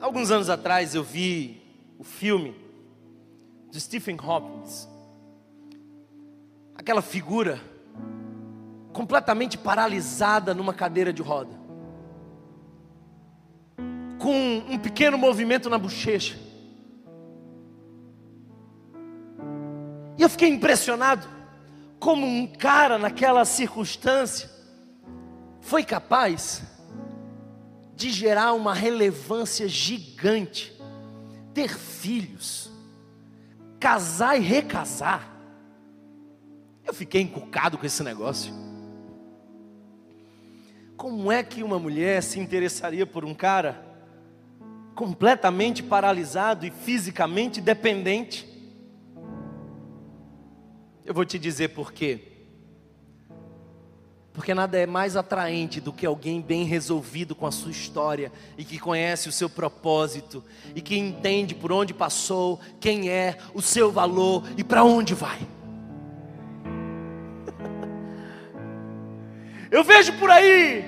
[0.00, 1.62] Alguns anos atrás eu vi
[1.98, 2.54] o filme
[3.70, 4.88] de Stephen Hawking,
[6.74, 7.60] aquela figura
[8.92, 11.58] completamente paralisada numa cadeira de roda,
[14.18, 16.38] com um pequeno movimento na bochecha.
[20.18, 21.26] E eu fiquei impressionado
[21.98, 24.50] como um cara naquela circunstância
[25.60, 26.62] foi capaz
[27.94, 30.72] de gerar uma relevância gigante,
[31.52, 32.70] ter filhos,
[33.78, 35.30] casar e recasar.
[36.84, 38.69] Eu fiquei encucado com esse negócio.
[41.00, 43.82] Como é que uma mulher se interessaria por um cara
[44.94, 48.46] completamente paralisado e fisicamente dependente?
[51.02, 52.20] Eu vou te dizer por quê.
[54.34, 58.62] Porque nada é mais atraente do que alguém bem resolvido com a sua história e
[58.62, 60.44] que conhece o seu propósito
[60.74, 65.40] e que entende por onde passou, quem é, o seu valor e para onde vai.
[69.70, 70.84] Eu vejo por aí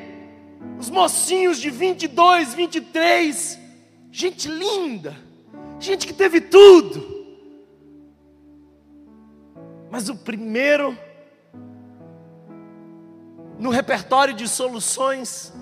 [0.78, 3.58] os mocinhos de 22, 23,
[4.10, 5.16] gente linda,
[5.78, 7.12] gente que teve tudo.
[9.88, 10.98] Mas o primeiro
[13.56, 15.52] no repertório de soluções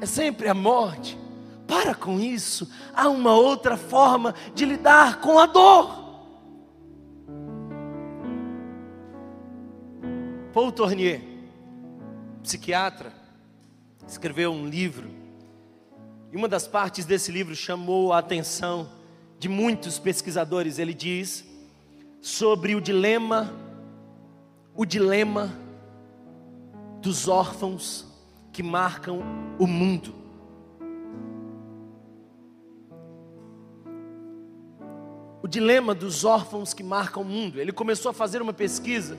[0.00, 1.18] é sempre a morte.
[1.66, 6.06] Para com isso, há uma outra forma de lidar com a dor.
[10.52, 11.37] Paul Tournier
[12.42, 13.12] psiquiatra,
[14.06, 15.08] escreveu um livro.
[16.32, 18.90] E uma das partes desse livro chamou a atenção
[19.38, 20.78] de muitos pesquisadores.
[20.78, 21.44] Ele diz
[22.20, 23.52] sobre o dilema,
[24.74, 25.54] o dilema
[27.00, 28.06] dos órfãos
[28.52, 29.20] que marcam
[29.58, 30.14] o mundo.
[35.40, 37.60] O dilema dos órfãos que marcam o mundo.
[37.60, 39.16] Ele começou a fazer uma pesquisa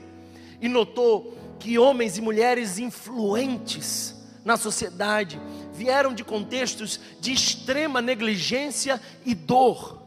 [0.60, 5.40] e notou que homens e mulheres influentes na sociedade
[5.72, 10.00] vieram de contextos de extrema negligência e dor.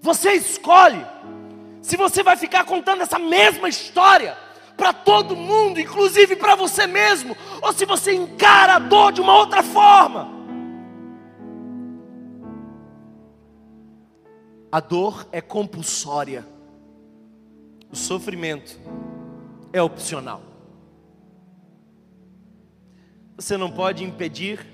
[0.00, 1.06] Você escolhe
[1.80, 4.36] se você vai ficar contando essa mesma história
[4.76, 9.36] para todo mundo, inclusive para você mesmo, ou se você encara a dor de uma
[9.36, 10.28] outra forma.
[14.72, 16.46] A dor é compulsória.
[17.92, 18.78] O sofrimento
[19.72, 20.42] é opcional.
[23.36, 24.64] Você não pode impedir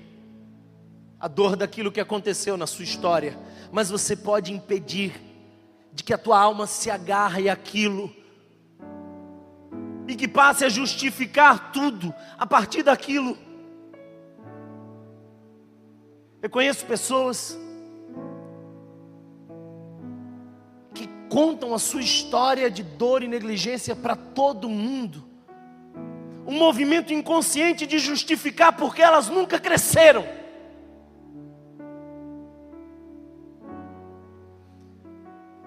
[1.19, 3.37] a dor daquilo que aconteceu na sua história,
[3.71, 5.19] mas você pode impedir
[5.91, 8.13] de que a tua alma se agarre àquilo
[10.07, 13.35] e que passe a justificar tudo a partir daquilo.
[16.41, 17.57] Eu conheço pessoas
[21.37, 25.23] contam a sua história de dor e negligência para todo mundo.
[26.47, 30.27] Um movimento inconsciente de justificar porque elas nunca cresceram.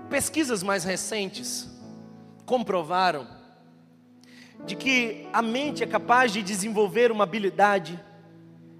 [0.08, 1.70] Pesquisas mais recentes
[2.44, 3.28] comprovaram
[4.66, 7.96] de que a mente é capaz de desenvolver uma habilidade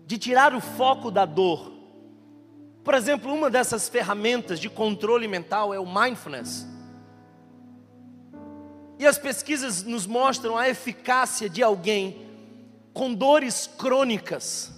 [0.09, 1.73] de tirar o foco da dor.
[2.83, 6.69] Por exemplo, uma dessas ferramentas de controle mental é o mindfulness.
[9.01, 12.29] E as pesquisas nos mostram a eficácia de alguém
[12.93, 14.71] com dores crônicas,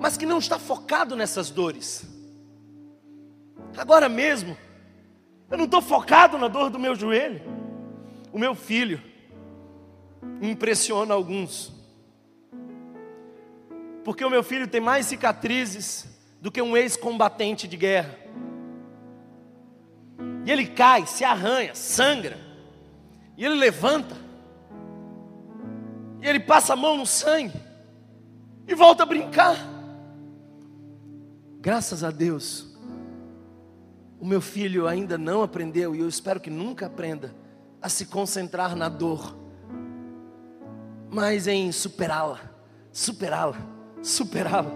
[0.00, 2.06] mas que não está focado nessas dores.
[3.76, 4.56] Agora mesmo,
[5.50, 7.42] eu não estou focado na dor do meu joelho.
[8.32, 9.02] O meu filho
[10.40, 11.72] impressiona alguns,
[14.04, 16.06] porque o meu filho tem mais cicatrizes
[16.40, 18.16] do que um ex-combatente de guerra.
[20.46, 22.43] E ele cai, se arranha, sangra.
[23.36, 24.16] E ele levanta.
[26.20, 27.60] E ele passa a mão no sangue.
[28.66, 29.56] E volta a brincar.
[31.60, 32.74] Graças a Deus.
[34.20, 37.34] O meu filho ainda não aprendeu, e eu espero que nunca aprenda,
[37.82, 39.36] a se concentrar na dor,
[41.10, 42.40] mas em superá-la,
[42.90, 43.58] superá-la,
[44.02, 44.70] superá-la.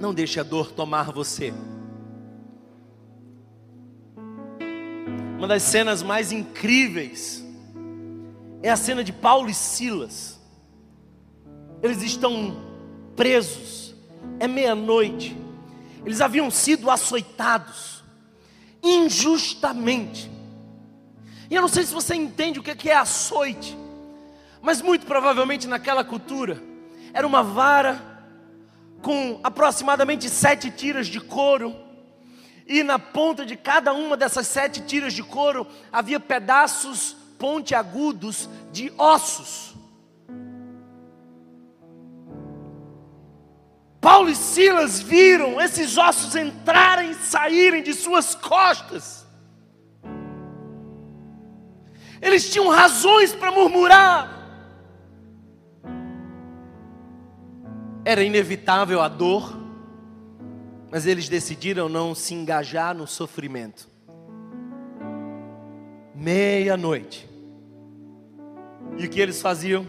[0.00, 1.52] Não deixe a dor tomar você.
[5.36, 7.44] Uma das cenas mais incríveis
[8.62, 10.40] é a cena de Paulo e Silas.
[11.82, 12.56] Eles estão
[13.14, 13.94] presos,
[14.38, 15.36] é meia-noite.
[16.04, 18.02] Eles haviam sido açoitados
[18.82, 20.30] injustamente.
[21.50, 23.76] E eu não sei se você entende o que é açoite,
[24.62, 26.62] mas muito provavelmente naquela cultura
[27.12, 28.02] era uma vara
[29.02, 31.74] com aproximadamente sete tiras de couro,
[32.66, 38.92] e na ponta de cada uma dessas sete tiras de couro havia pedaços pontiagudos de
[38.96, 39.74] ossos.
[44.00, 49.26] Paulo e Silas viram esses ossos entrarem e saírem de suas costas.
[52.20, 54.30] Eles tinham razões para murmurar.
[58.04, 59.63] Era inevitável a dor,
[60.94, 63.90] mas eles decidiram não se engajar no sofrimento.
[66.14, 67.28] Meia-noite.
[68.96, 69.84] E o que eles faziam?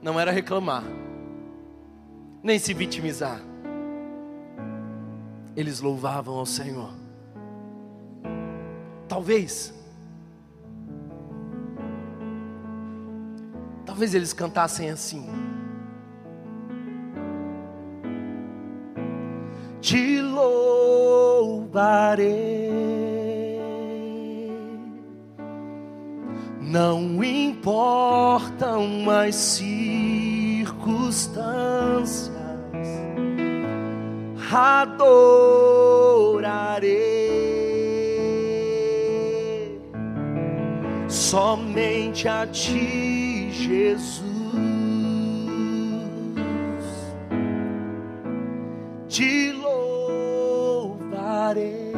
[0.00, 0.84] Não era reclamar,
[2.40, 3.40] nem se vitimizar.
[5.56, 6.94] Eles louvavam ao Senhor.
[9.08, 9.74] Talvez,
[13.84, 15.39] talvez eles cantassem assim.
[19.80, 22.20] Te louvarei
[26.70, 32.30] Não importam as circunstâncias,
[34.52, 35.00] adorarei
[41.08, 44.30] somente a Ti, Jesus.
[49.08, 49.59] Te
[51.50, 51.90] louvarei.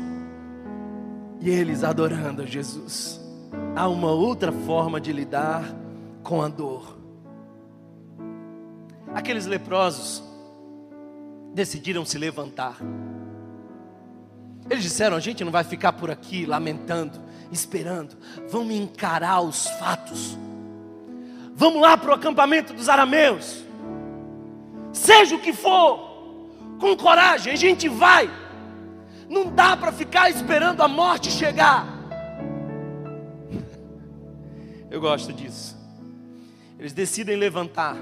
[1.40, 3.22] e eles adorando a Jesus.
[3.76, 5.64] Há uma outra forma de lidar
[6.24, 7.01] com a dor.
[9.14, 10.24] Aqueles leprosos
[11.54, 12.78] decidiram se levantar.
[14.70, 17.20] Eles disseram: a gente não vai ficar por aqui lamentando,
[17.52, 18.16] esperando.
[18.50, 20.38] Vamos encarar os fatos.
[21.54, 23.64] Vamos lá para o acampamento dos arameus.
[24.94, 26.00] Seja o que for,
[26.80, 28.30] com coragem, a gente vai.
[29.30, 31.86] Não dá para ficar esperando a morte chegar.
[34.90, 35.78] Eu gosto disso.
[36.80, 37.96] Eles decidem levantar.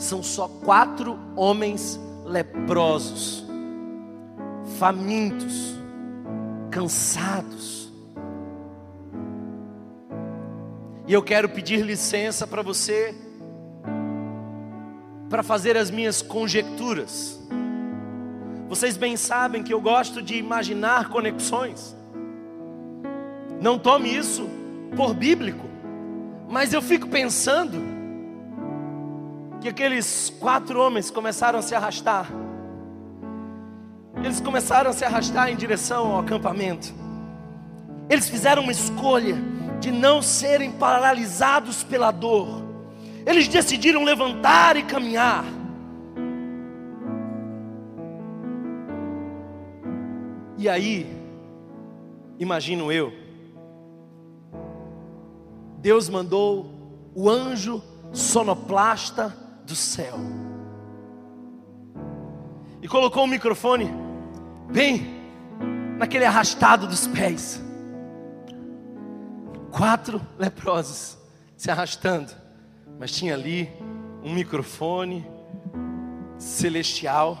[0.00, 3.44] São só quatro homens leprosos
[4.78, 5.78] famintos,
[6.70, 7.92] cansados.
[11.06, 13.14] E eu quero pedir licença para você,
[15.28, 17.38] para fazer as minhas conjecturas.
[18.70, 21.94] Vocês bem sabem que eu gosto de imaginar conexões.
[23.60, 24.48] Não tome isso
[24.96, 25.66] por bíblico,
[26.48, 27.89] mas eu fico pensando
[29.60, 32.30] que aqueles quatro homens começaram a se arrastar
[34.22, 36.92] eles começaram a se arrastar em direção ao acampamento.
[38.08, 39.36] Eles fizeram uma escolha
[39.80, 42.62] de não serem paralisados pela dor.
[43.24, 45.44] Eles decidiram levantar e caminhar.
[50.58, 51.06] E aí,
[52.38, 53.14] imagino eu,
[55.78, 56.70] Deus mandou
[57.14, 57.82] o anjo
[58.12, 59.34] sonoplasta
[59.70, 60.18] do céu
[62.82, 63.88] e colocou o microfone
[64.68, 65.06] bem
[65.96, 67.62] naquele arrastado dos pés.
[69.70, 71.16] Quatro leprosos
[71.56, 72.32] se arrastando,
[72.98, 73.70] mas tinha ali
[74.24, 75.24] um microfone
[76.36, 77.38] celestial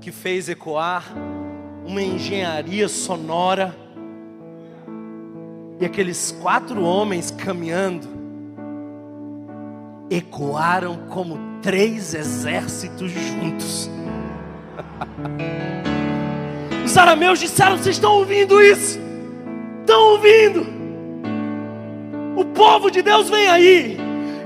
[0.00, 1.04] que fez ecoar
[1.86, 3.76] uma engenharia sonora.
[5.78, 8.19] E aqueles quatro homens caminhando
[10.10, 13.88] ecoaram como três exércitos juntos.
[16.84, 18.98] Os arameus disseram: Vocês estão ouvindo isso?
[19.80, 20.66] Estão ouvindo?
[22.36, 23.96] O povo de Deus vem aí,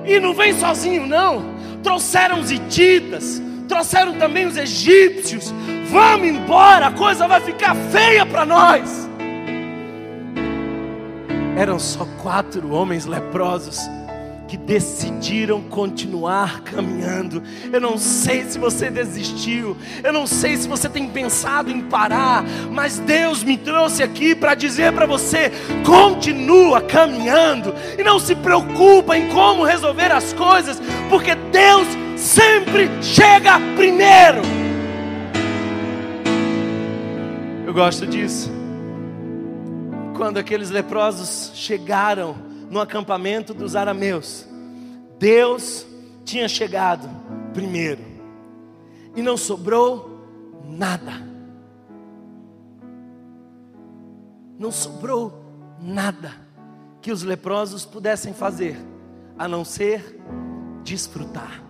[0.05, 1.55] e não vem sozinho, não.
[1.83, 5.55] Trouxeram os hititas, trouxeram também os egípcios.
[5.91, 9.09] Vamos embora, a coisa vai ficar feia para nós.
[11.57, 13.79] Eram só quatro homens leprosos
[14.55, 17.43] que decidiram continuar caminhando.
[17.73, 22.45] Eu não sei se você desistiu, eu não sei se você tem pensado em parar,
[22.71, 25.51] mas Deus me trouxe aqui para dizer para você:
[25.85, 30.81] continua caminhando e não se preocupa em como resolver as coisas,
[31.11, 34.41] porque Deus sempre chega primeiro.
[37.67, 38.53] Eu gosto disso.
[40.17, 44.49] Quando aqueles leprosos chegaram no acampamento dos arameus,
[45.16, 45.87] Deus
[46.25, 47.09] tinha chegado
[47.53, 48.03] primeiro
[49.14, 50.20] e não sobrou
[50.64, 51.12] nada.
[54.59, 55.41] Não sobrou
[55.81, 56.33] nada
[57.01, 58.77] que os leprosos pudessem fazer
[59.39, 60.20] a não ser
[60.83, 61.62] desfrutar.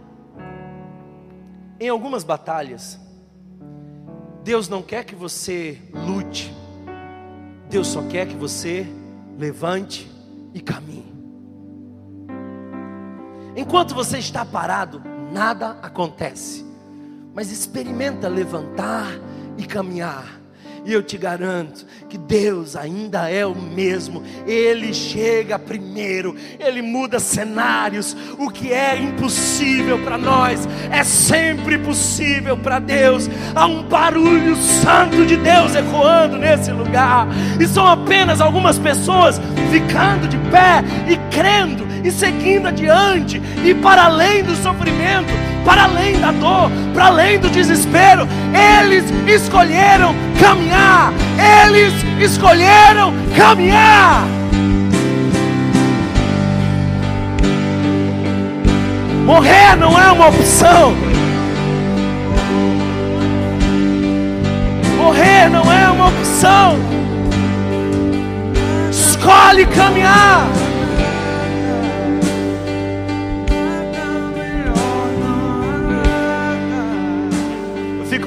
[1.78, 2.98] Em algumas batalhas,
[4.42, 6.50] Deus não quer que você lute,
[7.68, 8.86] Deus só quer que você
[9.36, 10.13] levante
[10.54, 11.12] e caminhe.
[13.56, 15.02] Enquanto você está parado,
[15.32, 16.64] nada acontece.
[17.34, 19.08] Mas experimenta levantar
[19.58, 20.43] e caminhar.
[20.84, 24.22] E eu te garanto que Deus ainda é o mesmo.
[24.46, 28.14] Ele chega primeiro, ele muda cenários.
[28.38, 33.30] O que é impossível para nós é sempre possível para Deus.
[33.54, 37.28] Há um barulho santo de Deus ecoando nesse lugar.
[37.58, 44.04] E são apenas algumas pessoas ficando de pé e crendo e seguindo adiante e para
[44.04, 45.32] além do sofrimento,
[45.64, 48.28] para além da dor, para além do desespero.
[48.52, 51.12] Eles escolheram caminhar.
[51.66, 54.24] Eles escolheram caminhar.
[59.24, 60.94] Morrer não é uma opção.
[64.98, 66.78] Morrer não é uma opção.
[68.90, 70.46] Escolhe caminhar.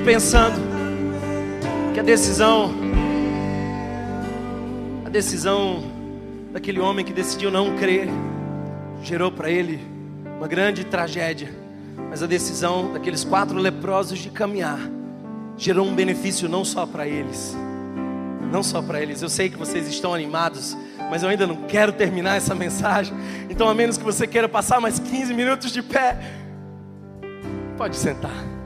[0.07, 0.55] Pensando
[1.93, 2.73] que a decisão,
[5.05, 5.83] a decisão
[6.53, 8.07] daquele homem que decidiu não crer,
[9.03, 9.85] gerou para ele
[10.37, 11.53] uma grande tragédia.
[12.09, 14.79] Mas a decisão daqueles quatro leprosos de caminhar
[15.57, 17.53] gerou um benefício não só para eles,
[18.49, 19.21] não só para eles.
[19.21, 20.77] Eu sei que vocês estão animados,
[21.11, 23.13] mas eu ainda não quero terminar essa mensagem.
[23.49, 26.17] Então, a menos que você queira passar mais 15 minutos de pé,
[27.77, 28.56] pode sentar.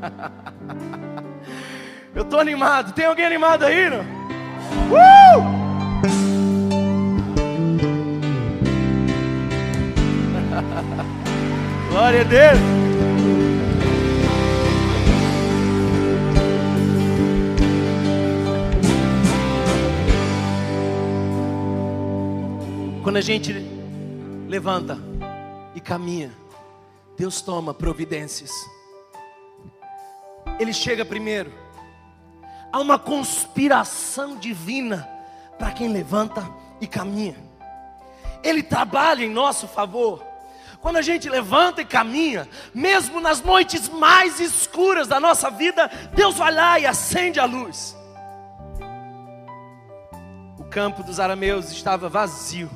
[2.14, 2.92] Eu estou animado.
[2.92, 3.90] Tem alguém animado aí?
[3.90, 4.00] Não?
[4.00, 5.60] Uh!
[11.90, 12.58] Glória a Deus.
[23.02, 23.52] Quando a gente
[24.46, 24.96] levanta
[25.74, 26.30] e caminha,
[27.16, 28.50] Deus toma providências.
[30.60, 31.50] Ele chega primeiro.
[32.70, 35.08] Há uma conspiração divina
[35.58, 36.46] para quem levanta
[36.82, 37.34] e caminha.
[38.42, 40.22] Ele trabalha em nosso favor.
[40.82, 46.36] Quando a gente levanta e caminha, mesmo nas noites mais escuras da nossa vida, Deus
[46.36, 47.96] vai lá e acende a luz.
[50.58, 52.70] O campo dos arameus estava vazio.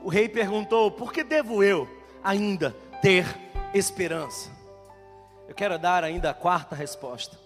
[0.00, 3.26] O rei perguntou: Por que devo eu ainda ter
[3.74, 4.50] esperança?
[5.48, 7.38] Eu quero dar ainda a quarta resposta.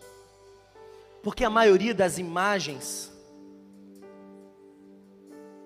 [1.23, 3.11] Porque a maioria das imagens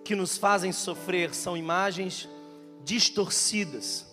[0.04, 2.28] que nos fazem sofrer são imagens
[2.84, 4.06] distorcidas.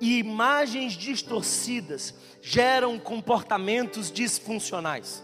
[0.00, 5.22] E imagens distorcidas geram comportamentos disfuncionais.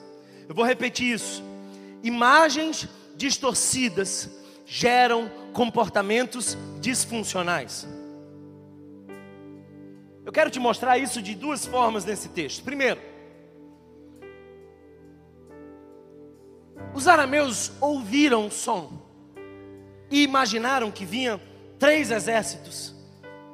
[0.48, 1.42] Eu vou repetir isso.
[2.02, 4.30] Imagens distorcidas
[4.66, 7.86] geram comportamentos disfuncionais.
[10.26, 12.64] Eu quero te mostrar isso de duas formas nesse texto.
[12.64, 13.00] Primeiro,
[16.92, 19.06] os arameus ouviram o som
[20.10, 21.40] e imaginaram que vinham
[21.78, 22.92] três exércitos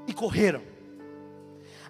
[0.07, 0.63] e correram.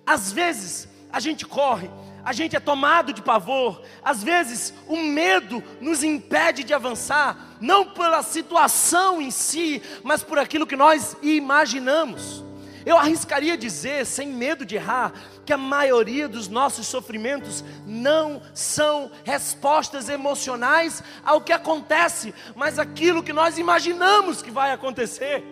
[0.05, 1.89] Às vezes a gente corre,
[2.25, 7.87] a gente é tomado de pavor, às vezes o medo nos impede de avançar, não
[7.87, 12.45] pela situação em si, mas por aquilo que nós imaginamos.
[12.85, 15.13] Eu arriscaria dizer, sem medo de errar,
[15.45, 23.23] que a maioria dos nossos sofrimentos não são respostas emocionais ao que acontece, mas aquilo
[23.23, 25.45] que nós imaginamos que vai acontecer.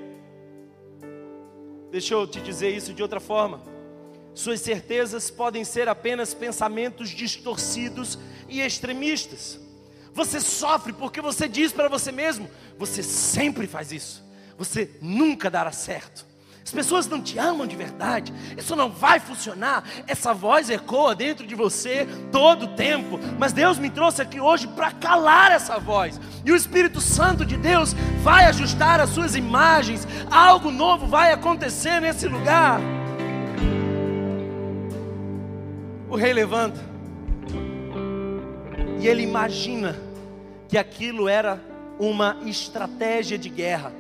[1.91, 3.61] Deixa eu te dizer isso de outra forma.
[4.35, 8.19] Suas certezas podem ser apenas pensamentos distorcidos
[8.49, 9.59] e extremistas.
[10.13, 14.25] Você sofre porque você diz para você mesmo: você sempre faz isso,
[14.57, 16.30] você nunca dará certo.
[16.71, 19.83] As pessoas não te amam de verdade, isso não vai funcionar.
[20.07, 24.69] Essa voz ecoa dentro de você todo o tempo, mas Deus me trouxe aqui hoje
[24.69, 27.93] para calar essa voz, e o Espírito Santo de Deus
[28.23, 32.81] vai ajustar as suas imagens, algo novo vai acontecer nesse lugar.
[36.09, 36.79] O rei levanta,
[39.01, 39.97] e ele imagina
[40.69, 41.61] que aquilo era
[41.99, 43.93] uma estratégia de guerra.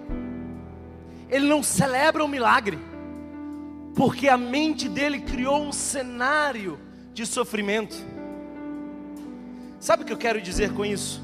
[1.31, 2.78] Ele não celebra o milagre,
[3.95, 6.78] porque a mente dele criou um cenário
[7.14, 7.97] de sofrimento.
[9.78, 11.22] Sabe o que eu quero dizer com isso?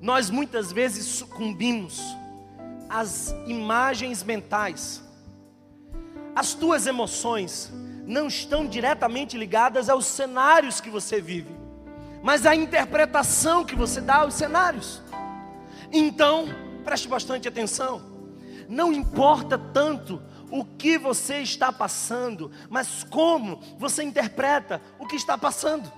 [0.00, 2.02] Nós muitas vezes sucumbimos
[2.88, 5.02] às imagens mentais.
[6.34, 7.72] As tuas emoções
[8.06, 11.64] não estão diretamente ligadas aos cenários que você vive
[12.24, 15.02] mas a interpretação que você dá aos cenários.
[15.92, 16.46] Então,
[16.82, 18.13] preste bastante atenção.
[18.74, 20.20] Não importa tanto
[20.50, 25.90] o que você está passando, mas como você interpreta o que está passando.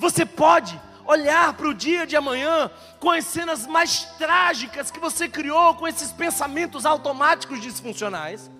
[0.00, 5.28] Você pode olhar para o dia de amanhã com as cenas mais trágicas que você
[5.28, 8.50] criou, com esses pensamentos automáticos disfuncionais,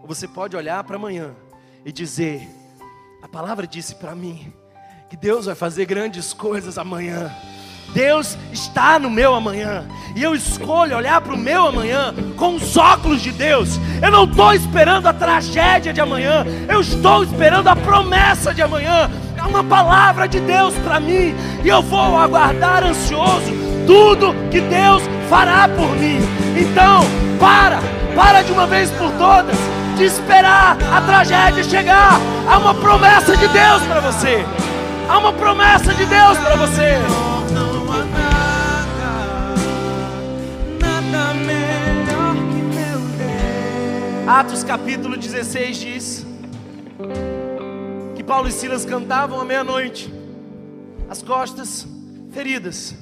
[0.00, 1.34] ou você pode olhar para amanhã
[1.84, 2.48] e dizer:
[3.24, 4.52] A palavra disse para mim
[5.10, 7.34] que Deus vai fazer grandes coisas amanhã.
[7.92, 9.84] Deus está no meu amanhã.
[10.14, 13.78] E eu escolho olhar para o meu amanhã com os óculos de Deus.
[14.02, 16.44] Eu não estou esperando a tragédia de amanhã.
[16.68, 19.10] Eu estou esperando a promessa de amanhã.
[19.36, 21.34] É uma palavra de Deus para mim.
[21.62, 23.52] E eu vou aguardar ansioso
[23.86, 26.18] tudo que Deus fará por mim.
[26.58, 27.02] Então,
[27.38, 27.78] para,
[28.14, 29.56] para de uma vez por todas
[29.96, 32.20] de esperar a tragédia chegar.
[32.48, 34.44] Há uma promessa de Deus para você.
[35.08, 36.98] Há uma promessa de Deus para você.
[44.28, 46.26] Atos capítulo 16 diz
[48.16, 50.12] que Paulo e Silas cantavam à meia-noite,
[51.08, 51.86] as costas
[52.32, 52.92] feridas,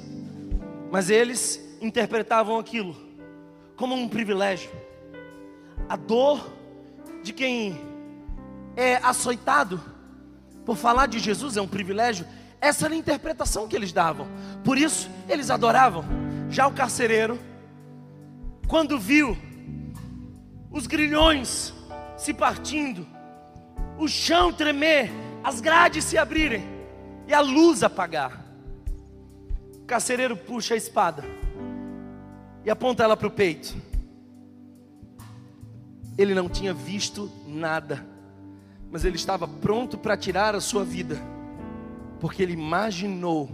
[0.91, 2.95] mas eles interpretavam aquilo
[3.75, 4.69] como um privilégio.
[5.89, 6.47] A dor
[7.23, 7.75] de quem
[8.75, 9.81] é açoitado
[10.63, 12.27] por falar de Jesus é um privilégio.
[12.61, 14.27] Essa era a interpretação que eles davam.
[14.63, 16.05] Por isso, eles adoravam.
[16.51, 17.39] Já o carcereiro,
[18.67, 19.35] quando viu
[20.75, 21.73] os grilhões
[22.15, 23.07] se partindo,
[23.97, 25.09] o chão tremer,
[25.43, 26.63] as grades se abrirem
[27.27, 28.45] e a luz apagar,
[29.75, 31.23] o carcereiro puxa a espada
[32.63, 33.75] e aponta ela para o peito.
[36.17, 38.13] Ele não tinha visto nada
[38.95, 41.19] mas ele estava pronto para tirar a sua vida,
[42.17, 43.49] porque ele imaginou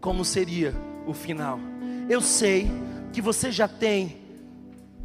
[0.00, 0.74] como seria
[1.06, 1.58] o final.
[2.08, 2.70] Eu sei
[3.12, 4.16] que você já tem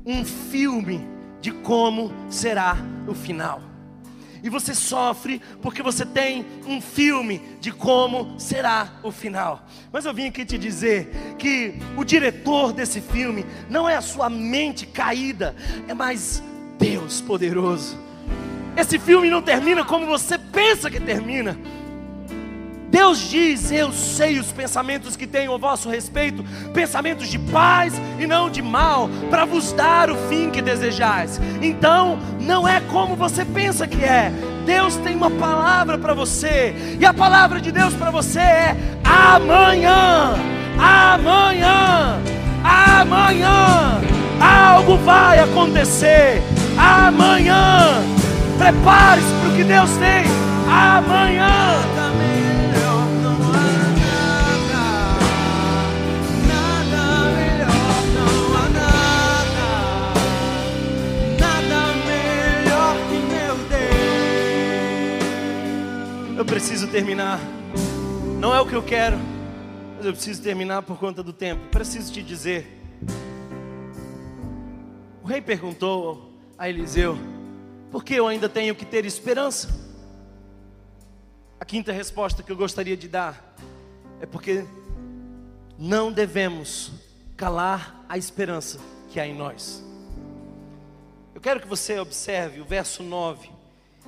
[0.05, 1.05] um filme
[1.41, 2.77] de como será
[3.07, 3.61] o final.
[4.43, 9.67] E você sofre porque você tem um filme de como será o final.
[9.91, 14.29] Mas eu vim aqui te dizer que o diretor desse filme não é a sua
[14.29, 15.55] mente caída,
[15.87, 16.41] é mais
[16.79, 17.97] Deus poderoso
[18.75, 21.57] esse filme não termina como você pensa que termina.
[22.91, 28.27] Deus diz: Eu sei os pensamentos que tenho a vosso respeito, pensamentos de paz e
[28.27, 31.41] não de mal, para vos dar o fim que desejais.
[31.61, 34.31] Então, não é como você pensa que é.
[34.65, 40.35] Deus tem uma palavra para você, e a palavra de Deus para você é: amanhã,
[40.77, 42.21] amanhã,
[42.63, 44.01] amanhã,
[44.39, 46.43] algo vai acontecer.
[46.77, 48.11] Amanhã
[48.61, 50.23] Prepare-se para o que Deus tem
[50.69, 51.81] amanhã.
[66.41, 67.39] Eu preciso terminar.
[68.39, 69.15] Não é o que eu quero,
[69.95, 71.67] mas eu preciso terminar por conta do tempo.
[71.67, 72.81] Preciso te dizer.
[75.21, 77.15] O rei perguntou a Eliseu:
[77.91, 79.69] porque eu ainda tenho que ter esperança.
[81.59, 83.55] A quinta resposta que eu gostaria de dar
[84.19, 84.65] é porque
[85.77, 86.91] não devemos
[87.37, 88.79] calar a esperança
[89.11, 89.83] que há em nós.
[91.35, 93.47] Eu quero que você observe o verso 9,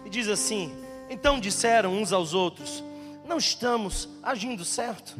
[0.03, 0.73] e diz assim:
[1.13, 2.83] Então disseram uns aos outros:
[3.23, 5.15] Não estamos agindo certo.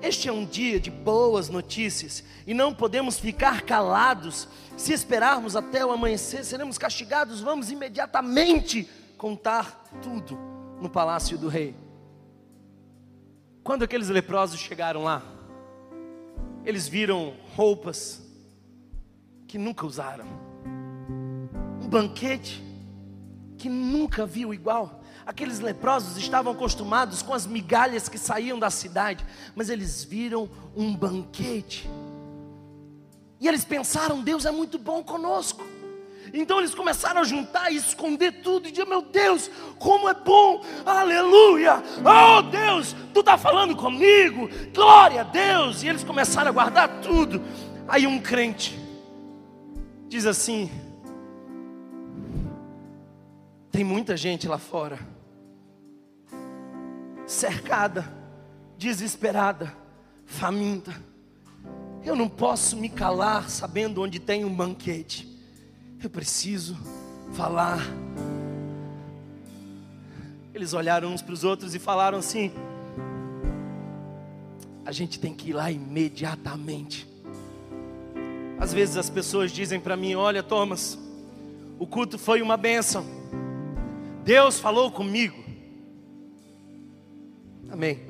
[0.00, 4.48] Este é um dia de boas notícias e não podemos ficar calados.
[4.78, 7.42] Se esperarmos até o amanhecer, seremos castigados.
[7.42, 10.38] Vamos imediatamente contar tudo
[10.80, 11.76] no palácio do rei.
[13.62, 15.22] Quando aqueles leprosos chegaram lá,
[16.64, 18.22] eles viram roupas
[19.46, 20.26] que nunca usaram,
[21.82, 22.64] um banquete
[23.58, 25.02] que nunca viu igual.
[25.26, 30.94] Aqueles leprosos estavam acostumados com as migalhas que saíam da cidade, mas eles viram um
[30.94, 31.90] banquete.
[33.40, 35.66] E eles pensaram: Deus é muito bom conosco.
[36.32, 39.50] Então eles começaram a juntar e esconder tudo e dizer: Meu Deus,
[39.80, 45.82] como é bom, aleluia, oh Deus, tu está falando comigo, glória a Deus.
[45.82, 47.42] E eles começaram a guardar tudo.
[47.88, 48.78] Aí um crente
[50.08, 50.70] diz assim:
[53.70, 55.15] Tem muita gente lá fora,
[57.26, 58.06] cercada,
[58.78, 59.74] desesperada,
[60.24, 60.94] faminta.
[62.04, 65.28] Eu não posso me calar sabendo onde tem um banquete.
[66.02, 66.76] Eu preciso
[67.32, 67.80] falar.
[70.54, 72.52] Eles olharam uns para os outros e falaram assim:
[74.84, 77.08] a gente tem que ir lá imediatamente.
[78.58, 80.96] Às vezes as pessoas dizem para mim: Olha, Thomas,
[81.78, 83.04] o culto foi uma bênção.
[84.22, 85.45] Deus falou comigo.
[87.76, 88.00] Amém.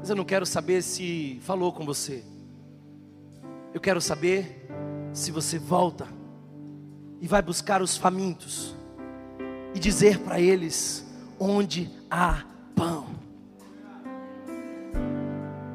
[0.00, 2.24] Mas eu não quero saber se falou com você.
[3.72, 4.68] Eu quero saber
[5.12, 6.08] se você volta
[7.20, 8.74] e vai buscar os famintos
[9.72, 11.06] e dizer para eles
[11.38, 13.06] onde há pão.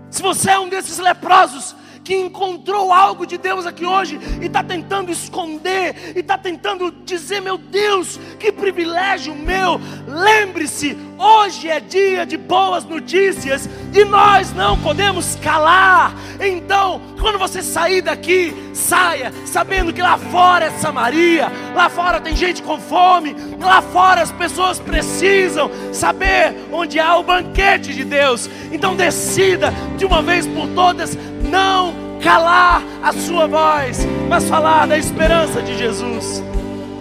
[0.10, 1.74] Se você é um desses leprosos
[2.04, 7.42] que encontrou algo de Deus aqui hoje e está tentando esconder, e está tentando dizer:
[7.42, 9.80] Meu Deus, que privilégio meu.
[10.08, 16.14] Lembre-se, hoje é dia de boas notícias e nós não podemos calar.
[16.40, 22.36] Então, quando você sair daqui, saia sabendo que lá fora é Samaria, lá fora tem
[22.36, 28.50] gente com fome, lá fora as pessoas precisam saber onde há o banquete de Deus.
[28.72, 31.16] Então, decida de uma vez por todas
[31.52, 31.94] não
[32.24, 34.00] calar a sua voz,
[34.30, 36.42] mas falar da esperança de Jesus.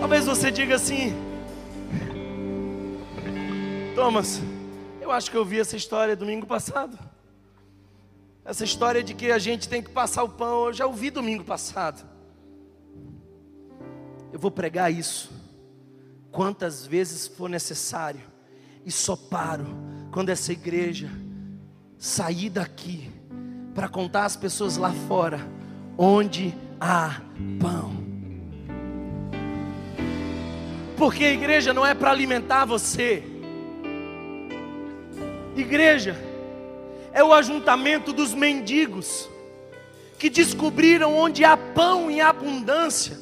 [0.00, 1.14] Talvez você diga assim:
[3.94, 4.42] Thomas,
[5.00, 6.98] eu acho que eu vi essa história domingo passado.
[8.44, 11.44] Essa história de que a gente tem que passar o pão, eu já ouvi domingo
[11.44, 12.04] passado.
[14.32, 15.30] Eu vou pregar isso
[16.32, 18.22] quantas vezes for necessário,
[18.84, 19.66] e só paro
[20.10, 21.10] quando essa igreja
[21.98, 23.19] sair daqui
[23.80, 25.40] para contar às pessoas lá fora
[25.96, 27.22] onde há
[27.58, 27.96] pão.
[30.98, 33.22] Porque a igreja não é para alimentar você.
[35.56, 36.14] Igreja
[37.10, 39.30] é o ajuntamento dos mendigos
[40.18, 43.16] que descobriram onde há pão em abundância.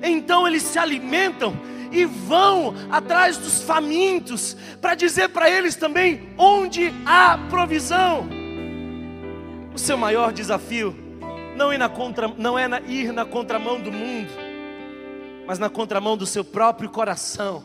[0.00, 1.58] Então eles se alimentam
[1.90, 8.37] e vão atrás dos famintos para dizer para eles também onde há provisão.
[9.78, 10.92] O seu maior desafio
[11.56, 14.28] não é, na contra, não é na, ir na contramão do mundo,
[15.46, 17.62] mas na contramão do seu próprio coração.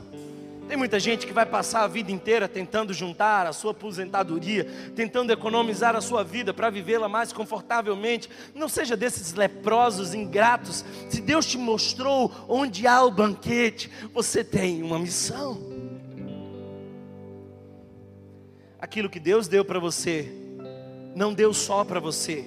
[0.68, 4.64] Tem muita gente que vai passar a vida inteira tentando juntar a sua aposentadoria,
[4.96, 8.30] tentando economizar a sua vida para vivê-la mais confortavelmente.
[8.54, 10.86] Não seja desses leprosos ingratos.
[11.10, 15.60] Se Deus te mostrou onde há o banquete, você tem uma missão.
[18.80, 20.43] Aquilo que Deus deu para você
[21.16, 22.46] não deu só para você,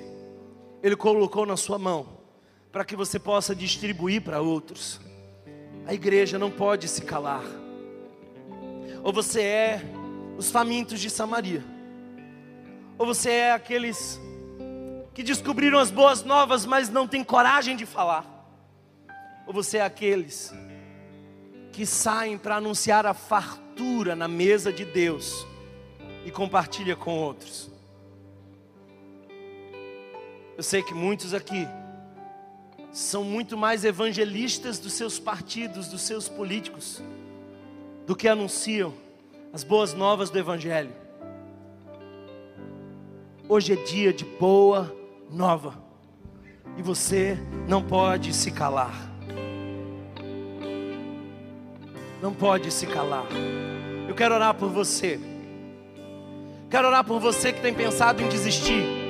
[0.83, 2.07] Ele colocou na sua mão,
[2.73, 5.01] para que você possa distribuir para outros.
[5.87, 7.45] A igreja não pode se calar.
[9.03, 9.83] Ou você é
[10.37, 11.65] os famintos de Samaria,
[12.99, 14.21] ou você é aqueles
[15.15, 18.27] que descobriram as boas novas, mas não tem coragem de falar,
[19.47, 20.53] ou você é aqueles
[21.73, 25.47] que saem para anunciar a fartura na mesa de Deus
[26.25, 27.71] e compartilha com outros.
[30.57, 31.69] Eu sei que muitos aqui
[32.91, 37.03] são muito mais evangelistas dos seus partidos, dos seus políticos,
[38.07, 38.95] do que anunciam
[39.53, 40.93] as boas novas do Evangelho.
[43.47, 44.97] Hoje é dia de boa
[45.31, 45.75] nova,
[46.79, 47.37] e você
[47.69, 48.95] não pode se calar.
[52.23, 53.27] Não pode se calar.
[54.09, 55.21] Eu quero orar por você.
[56.71, 59.06] Quero orar por você que tem pensado em desistir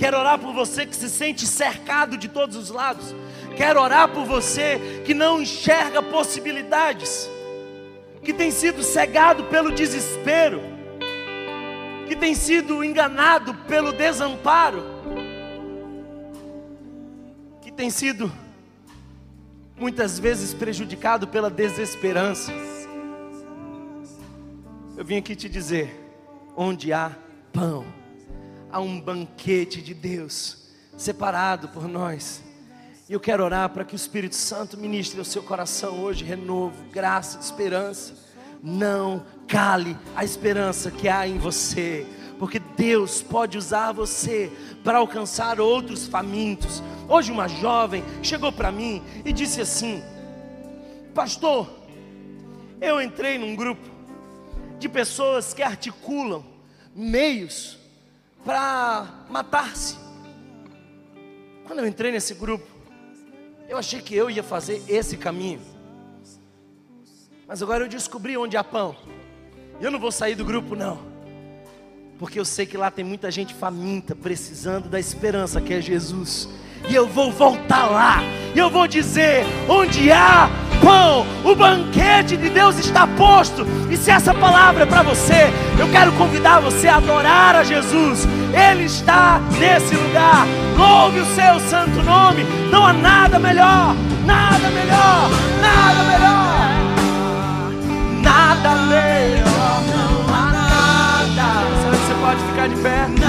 [0.00, 3.14] Quero orar por você que se sente cercado de todos os lados.
[3.54, 7.28] Quero orar por você que não enxerga possibilidades,
[8.24, 10.62] que tem sido cegado pelo desespero,
[12.08, 14.82] que tem sido enganado pelo desamparo,
[17.60, 18.32] que tem sido
[19.76, 22.50] muitas vezes prejudicado pela desesperança.
[24.96, 25.94] Eu vim aqui te dizer:
[26.56, 27.12] onde há
[27.52, 27.99] pão.
[28.72, 30.58] Há um banquete de Deus
[30.96, 32.42] separado por nós.
[33.08, 36.84] E eu quero orar para que o Espírito Santo ministre ao seu coração hoje renovo,
[36.92, 38.14] graça, esperança.
[38.62, 42.06] Não cale a esperança que há em você,
[42.38, 44.52] porque Deus pode usar você
[44.84, 46.80] para alcançar outros famintos.
[47.08, 50.00] Hoje uma jovem chegou para mim e disse assim:
[51.12, 51.68] Pastor,
[52.80, 53.90] eu entrei num grupo
[54.78, 56.44] de pessoas que articulam
[56.94, 57.79] meios
[58.44, 59.96] para matar-se.
[61.66, 62.66] Quando eu entrei nesse grupo,
[63.68, 65.60] eu achei que eu ia fazer esse caminho.
[67.46, 68.96] Mas agora eu descobri onde há pão.
[69.80, 71.00] Eu não vou sair do grupo, não.
[72.18, 76.48] Porque eu sei que lá tem muita gente faminta, precisando da esperança que é Jesus.
[76.88, 78.22] E eu vou voltar lá.
[78.54, 80.48] E eu vou dizer: onde há
[80.82, 83.66] pão, o banquete de Deus está posto.
[83.90, 88.26] E se essa palavra é para você, eu quero convidar você a adorar a Jesus.
[88.52, 90.46] Ele está nesse lugar.
[90.76, 92.44] Louve o seu santo nome.
[92.70, 96.50] Não há nada melhor, nada melhor, nada melhor
[98.22, 101.82] nada melhor, não há nada.
[101.82, 103.19] Sabe que você pode ficar de pé?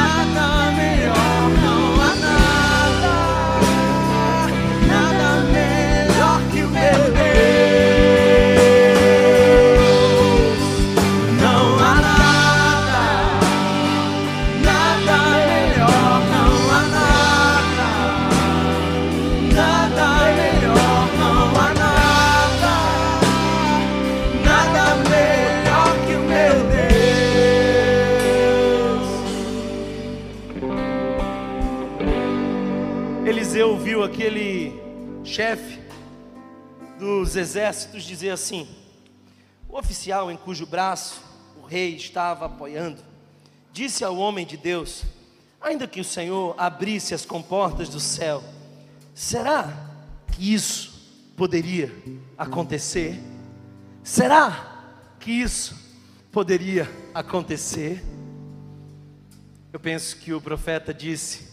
[34.12, 34.74] Aquele
[35.24, 35.80] chefe
[37.00, 38.68] dos exércitos dizer assim:
[39.70, 41.22] o oficial em cujo braço
[41.62, 43.02] o rei estava apoiando,
[43.72, 45.04] disse ao homem de Deus:
[45.62, 48.44] ainda que o Senhor abrisse as comportas do céu,
[49.16, 49.90] será
[50.34, 51.90] que isso poderia
[52.38, 53.18] acontecer?
[54.04, 55.74] Será que isso
[56.34, 58.04] poderia acontecer?
[59.72, 61.48] Eu penso que o profeta disse: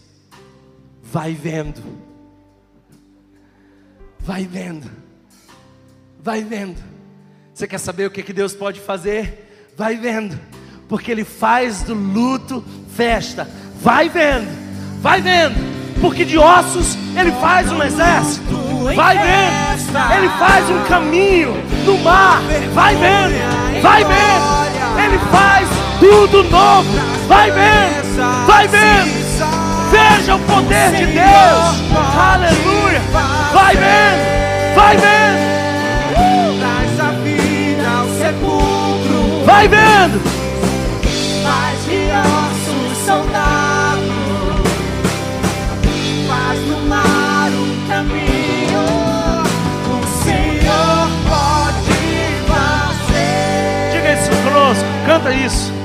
[1.01, 2.08] vai vendo,
[4.19, 4.89] vai vendo,
[6.21, 6.77] vai vendo.
[7.53, 9.71] Você quer saber o que, que Deus pode fazer?
[9.75, 10.39] Vai vendo,
[10.87, 12.63] porque Ele faz do luto
[12.95, 13.47] festa.
[13.81, 14.47] Vai vendo,
[15.01, 15.55] vai vendo,
[16.01, 18.57] porque de ossos Ele faz um exército.
[18.95, 21.53] Vai vendo, Ele faz um caminho
[21.85, 22.41] no mar.
[22.73, 26.89] Vai vendo, vai vendo, Ele faz tudo novo.
[27.27, 29.18] Vai vendo, vai vendo.
[29.99, 31.93] Veja o poder de Deus.
[32.17, 33.01] Aleluia.
[33.53, 34.75] Vai vendo.
[34.75, 35.39] Vai vendo.
[36.59, 39.45] Traz a vida ao sepulcro.
[39.45, 40.21] Vai vendo.
[41.43, 44.09] Faz de ossos soldados.
[46.27, 48.85] Faz do mar um caminho.
[49.85, 51.99] O Senhor pode
[52.47, 53.91] fazer.
[53.91, 54.85] Diga isso conosco.
[55.05, 55.78] Canta isso.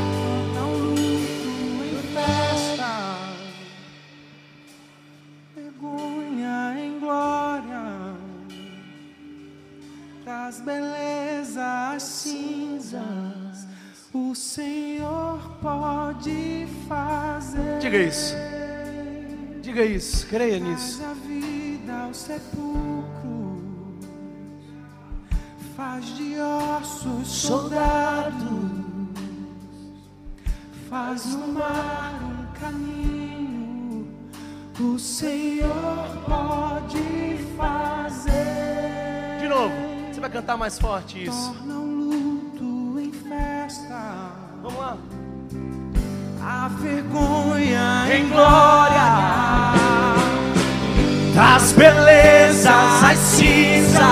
[14.15, 17.79] O Senhor pode fazer.
[17.81, 18.35] Diga isso.
[19.61, 20.27] Diga isso.
[20.29, 21.03] Creia nisso.
[21.05, 23.61] A vida ao sepulcro,
[25.77, 28.39] faz de ossos soldados,
[30.89, 34.07] faz no mar um caminho.
[34.79, 39.41] O Senhor pode fazer.
[39.41, 39.75] De novo.
[40.13, 41.53] Você vai cantar mais forte isso.
[41.53, 42.44] Torna um
[44.63, 44.97] Vamos lá.
[46.41, 49.75] a vergonha em glória.
[51.35, 54.03] Das belezas as cinzas,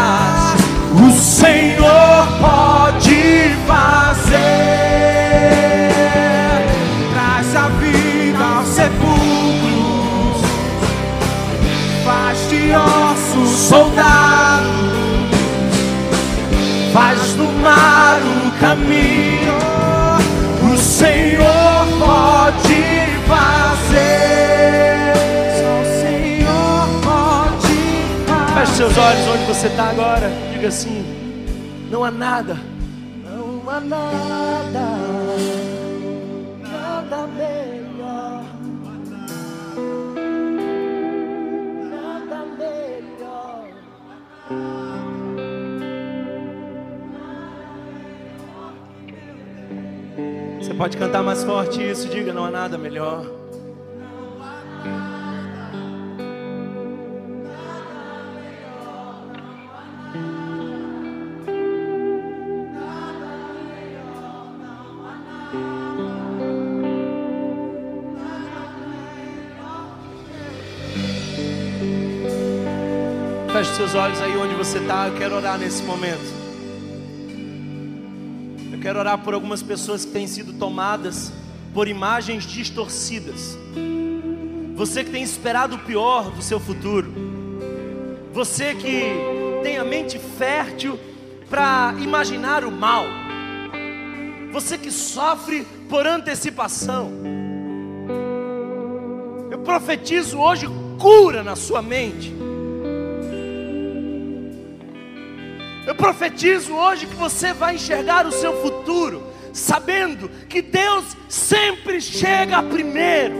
[0.93, 4.33] o Senhor pode fazer.
[7.15, 10.43] Traz a vida aos sepulcros,
[12.05, 14.67] faz de ossos soldados,
[16.93, 17.92] faz do mar
[18.63, 19.59] caminho.
[20.73, 22.83] O Senhor pode
[23.27, 25.13] fazer.
[25.59, 27.77] Só o Senhor pode
[28.27, 28.61] fazer.
[28.61, 30.31] Feche seus olhos onde você está agora.
[30.53, 31.05] Diga assim:
[31.91, 32.57] não há nada,
[33.25, 35.72] não há nada, nada
[50.73, 53.27] Você pode cantar mais forte isso, diga, não há nada melhor.
[73.53, 75.09] Feche seus olhos aí onde você está.
[75.09, 76.42] Eu quero orar nesse momento.
[78.83, 81.33] Quero orar por algumas pessoas que têm sido tomadas
[81.73, 83.57] por imagens distorcidas.
[84.75, 87.13] Você que tem esperado o pior do seu futuro.
[88.33, 89.05] Você que
[89.63, 90.99] tem a mente fértil
[91.49, 93.05] para imaginar o mal.
[94.53, 97.13] Você que sofre por antecipação.
[99.49, 100.67] Eu profetizo hoje
[100.99, 102.42] cura na sua mente.
[105.87, 109.23] Eu profetizo hoje que você vai enxergar o seu futuro,
[109.53, 113.37] sabendo que Deus sempre chega primeiro.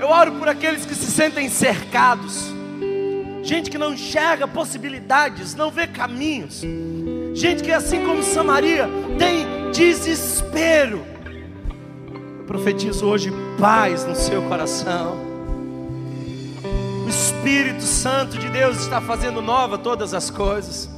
[0.00, 2.50] Eu oro por aqueles que se sentem cercados,
[3.42, 6.62] gente que não enxerga possibilidades, não vê caminhos,
[7.34, 11.04] gente que, assim como Samaria, tem desespero.
[12.38, 15.27] Eu profetizo hoje paz no seu coração.
[17.08, 20.90] O Espírito Santo de Deus está fazendo nova todas as coisas.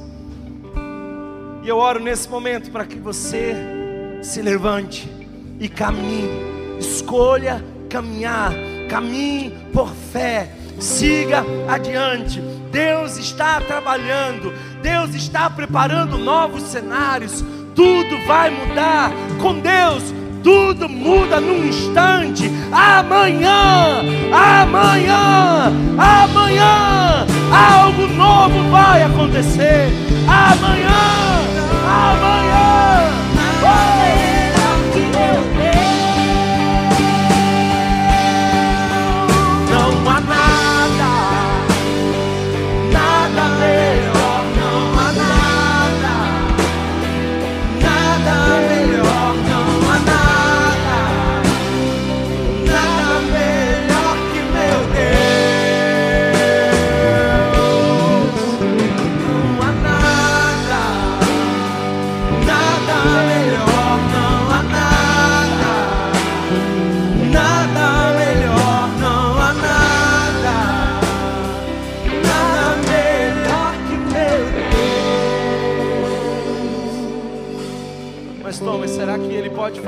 [1.63, 3.55] E eu oro nesse momento para que você
[4.21, 5.09] se levante
[5.57, 6.29] e caminhe.
[6.77, 8.51] Escolha caminhar,
[8.89, 10.51] caminhe por fé.
[10.81, 12.41] Siga adiante.
[12.73, 14.53] Deus está trabalhando.
[14.81, 17.41] Deus está preparando novos cenários.
[17.73, 20.03] Tudo vai mudar com Deus
[20.43, 22.51] tudo muda num instante.
[22.71, 24.01] Amanhã,
[24.31, 29.89] amanhã, amanhã, algo novo vai acontecer.
[30.27, 30.89] Amanhã,
[31.85, 33.11] amanhã.
[33.63, 34.20] Oh!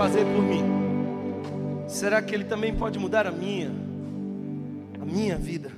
[0.03, 0.63] Fazer por mim?
[1.87, 3.71] Será que ele também pode mudar a minha,
[5.01, 5.71] a minha vida?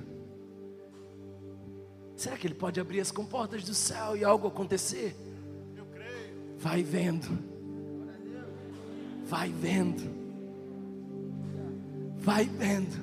[2.15, 5.15] Será que ele pode abrir as comportas do céu e algo acontecer?
[6.57, 7.27] Vai vendo,
[9.26, 10.26] vai vendo.
[12.18, 12.99] Vai vendo,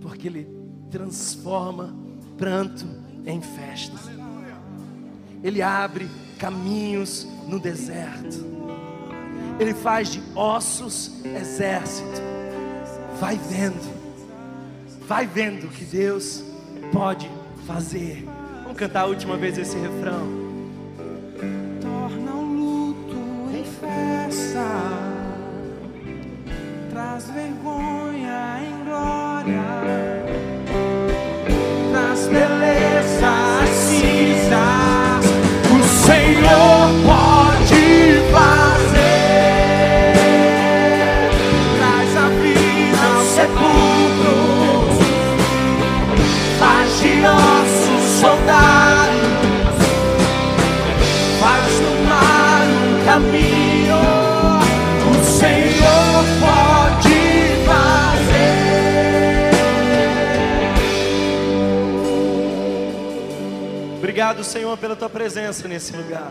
[0.00, 0.48] porque Ele
[0.90, 1.94] transforma
[2.38, 2.86] pranto
[3.26, 3.98] em festa,
[5.44, 6.08] Ele abre
[6.38, 8.61] caminhos no deserto,
[9.62, 12.20] Ele faz de ossos exército.
[13.20, 13.94] Vai vendo,
[15.06, 16.42] vai vendo que Deus
[16.92, 17.30] pode
[17.64, 18.26] fazer.
[18.64, 20.26] Vamos cantar a última vez esse refrão.
[21.80, 23.16] torna o luto
[23.56, 24.66] em festa,
[26.90, 29.62] traz vergonha em glória,
[31.92, 33.28] traz beleza
[33.62, 35.24] às cinzas.
[35.70, 36.71] O Senhor
[64.22, 66.30] Obrigado, Senhor, pela tua presença nesse lugar.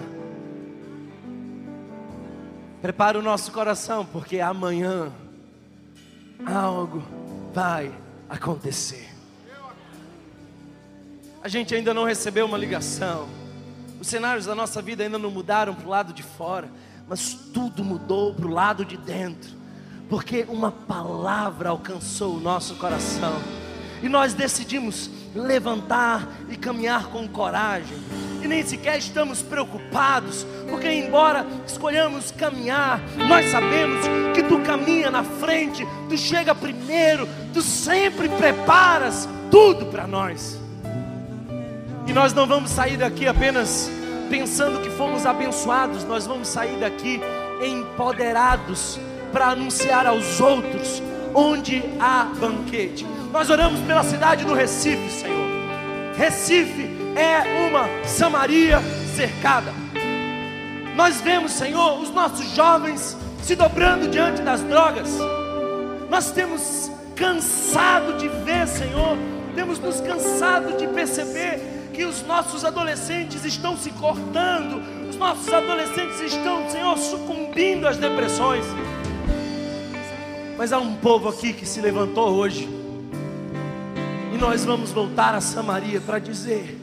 [2.82, 5.12] Prepara o nosso coração, porque amanhã
[6.46, 7.04] algo
[7.54, 7.92] vai
[8.30, 9.10] acontecer.
[11.44, 13.28] A gente ainda não recebeu uma ligação.
[14.00, 16.70] Os cenários da nossa vida ainda não mudaram para o lado de fora,
[17.10, 19.52] mas tudo mudou para o lado de dentro,
[20.10, 23.34] porque uma palavra alcançou o nosso coração
[24.02, 27.98] e nós decidimos levantar e caminhar com coragem,
[28.42, 35.24] e nem sequer estamos preocupados, porque embora escolhamos caminhar, nós sabemos que tu caminha na
[35.24, 40.60] frente, tu chega primeiro, tu sempre preparas tudo para nós.
[42.08, 43.90] E nós não vamos sair daqui apenas
[44.30, 47.22] pensando que fomos abençoados, nós vamos sair daqui
[47.62, 49.00] empoderados
[49.32, 51.02] para anunciar aos outros
[51.34, 53.06] onde há banquete.
[53.32, 55.48] Nós oramos pela cidade do Recife, Senhor.
[56.18, 58.82] Recife é uma Samaria
[59.16, 59.74] cercada.
[60.96, 65.10] Nós vemos, Senhor, os nossos jovens se dobrando diante das drogas.
[66.10, 69.18] Nós temos cansado de ver, Senhor,
[69.56, 76.20] temos nos cansado de perceber que os nossos adolescentes estão se cortando, os nossos adolescentes
[76.22, 78.66] estão, Senhor, sucumbindo às depressões.
[80.58, 82.81] Mas há um povo aqui que se levantou hoje,
[84.42, 86.76] nós vamos voltar a Samaria para dizer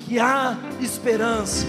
[0.00, 1.66] que há esperança.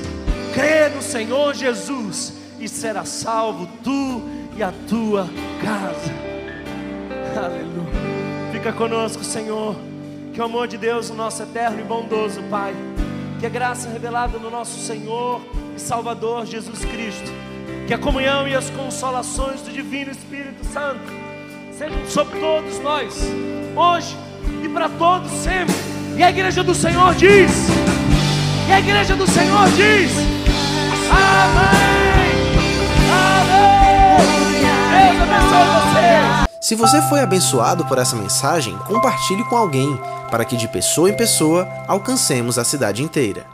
[0.53, 4.21] Crê no Senhor Jesus e será salvo tu
[4.57, 5.29] e a tua
[5.63, 6.11] casa.
[7.37, 8.51] Aleluia.
[8.51, 9.77] Fica conosco, Senhor.
[10.33, 12.75] Que o amor de Deus, o nosso eterno e bondoso Pai,
[13.39, 15.39] que a graça revelada no nosso Senhor
[15.73, 17.31] e Salvador Jesus Cristo,
[17.87, 20.99] que a comunhão e as consolações do Divino Espírito Santo
[21.71, 23.23] sejam sobre todos nós,
[23.73, 24.17] hoje
[24.63, 25.75] e para todos sempre.
[26.15, 27.51] E a igreja do Senhor diz:
[28.67, 30.11] E a igreja do Senhor diz:
[31.09, 32.43] Amém!
[33.11, 34.23] Amém!
[34.91, 36.53] Deus abençoe você!
[36.61, 39.99] Se você foi abençoado por essa mensagem, compartilhe com alguém,
[40.31, 43.45] para que de pessoa em pessoa alcancemos a cidade inteira.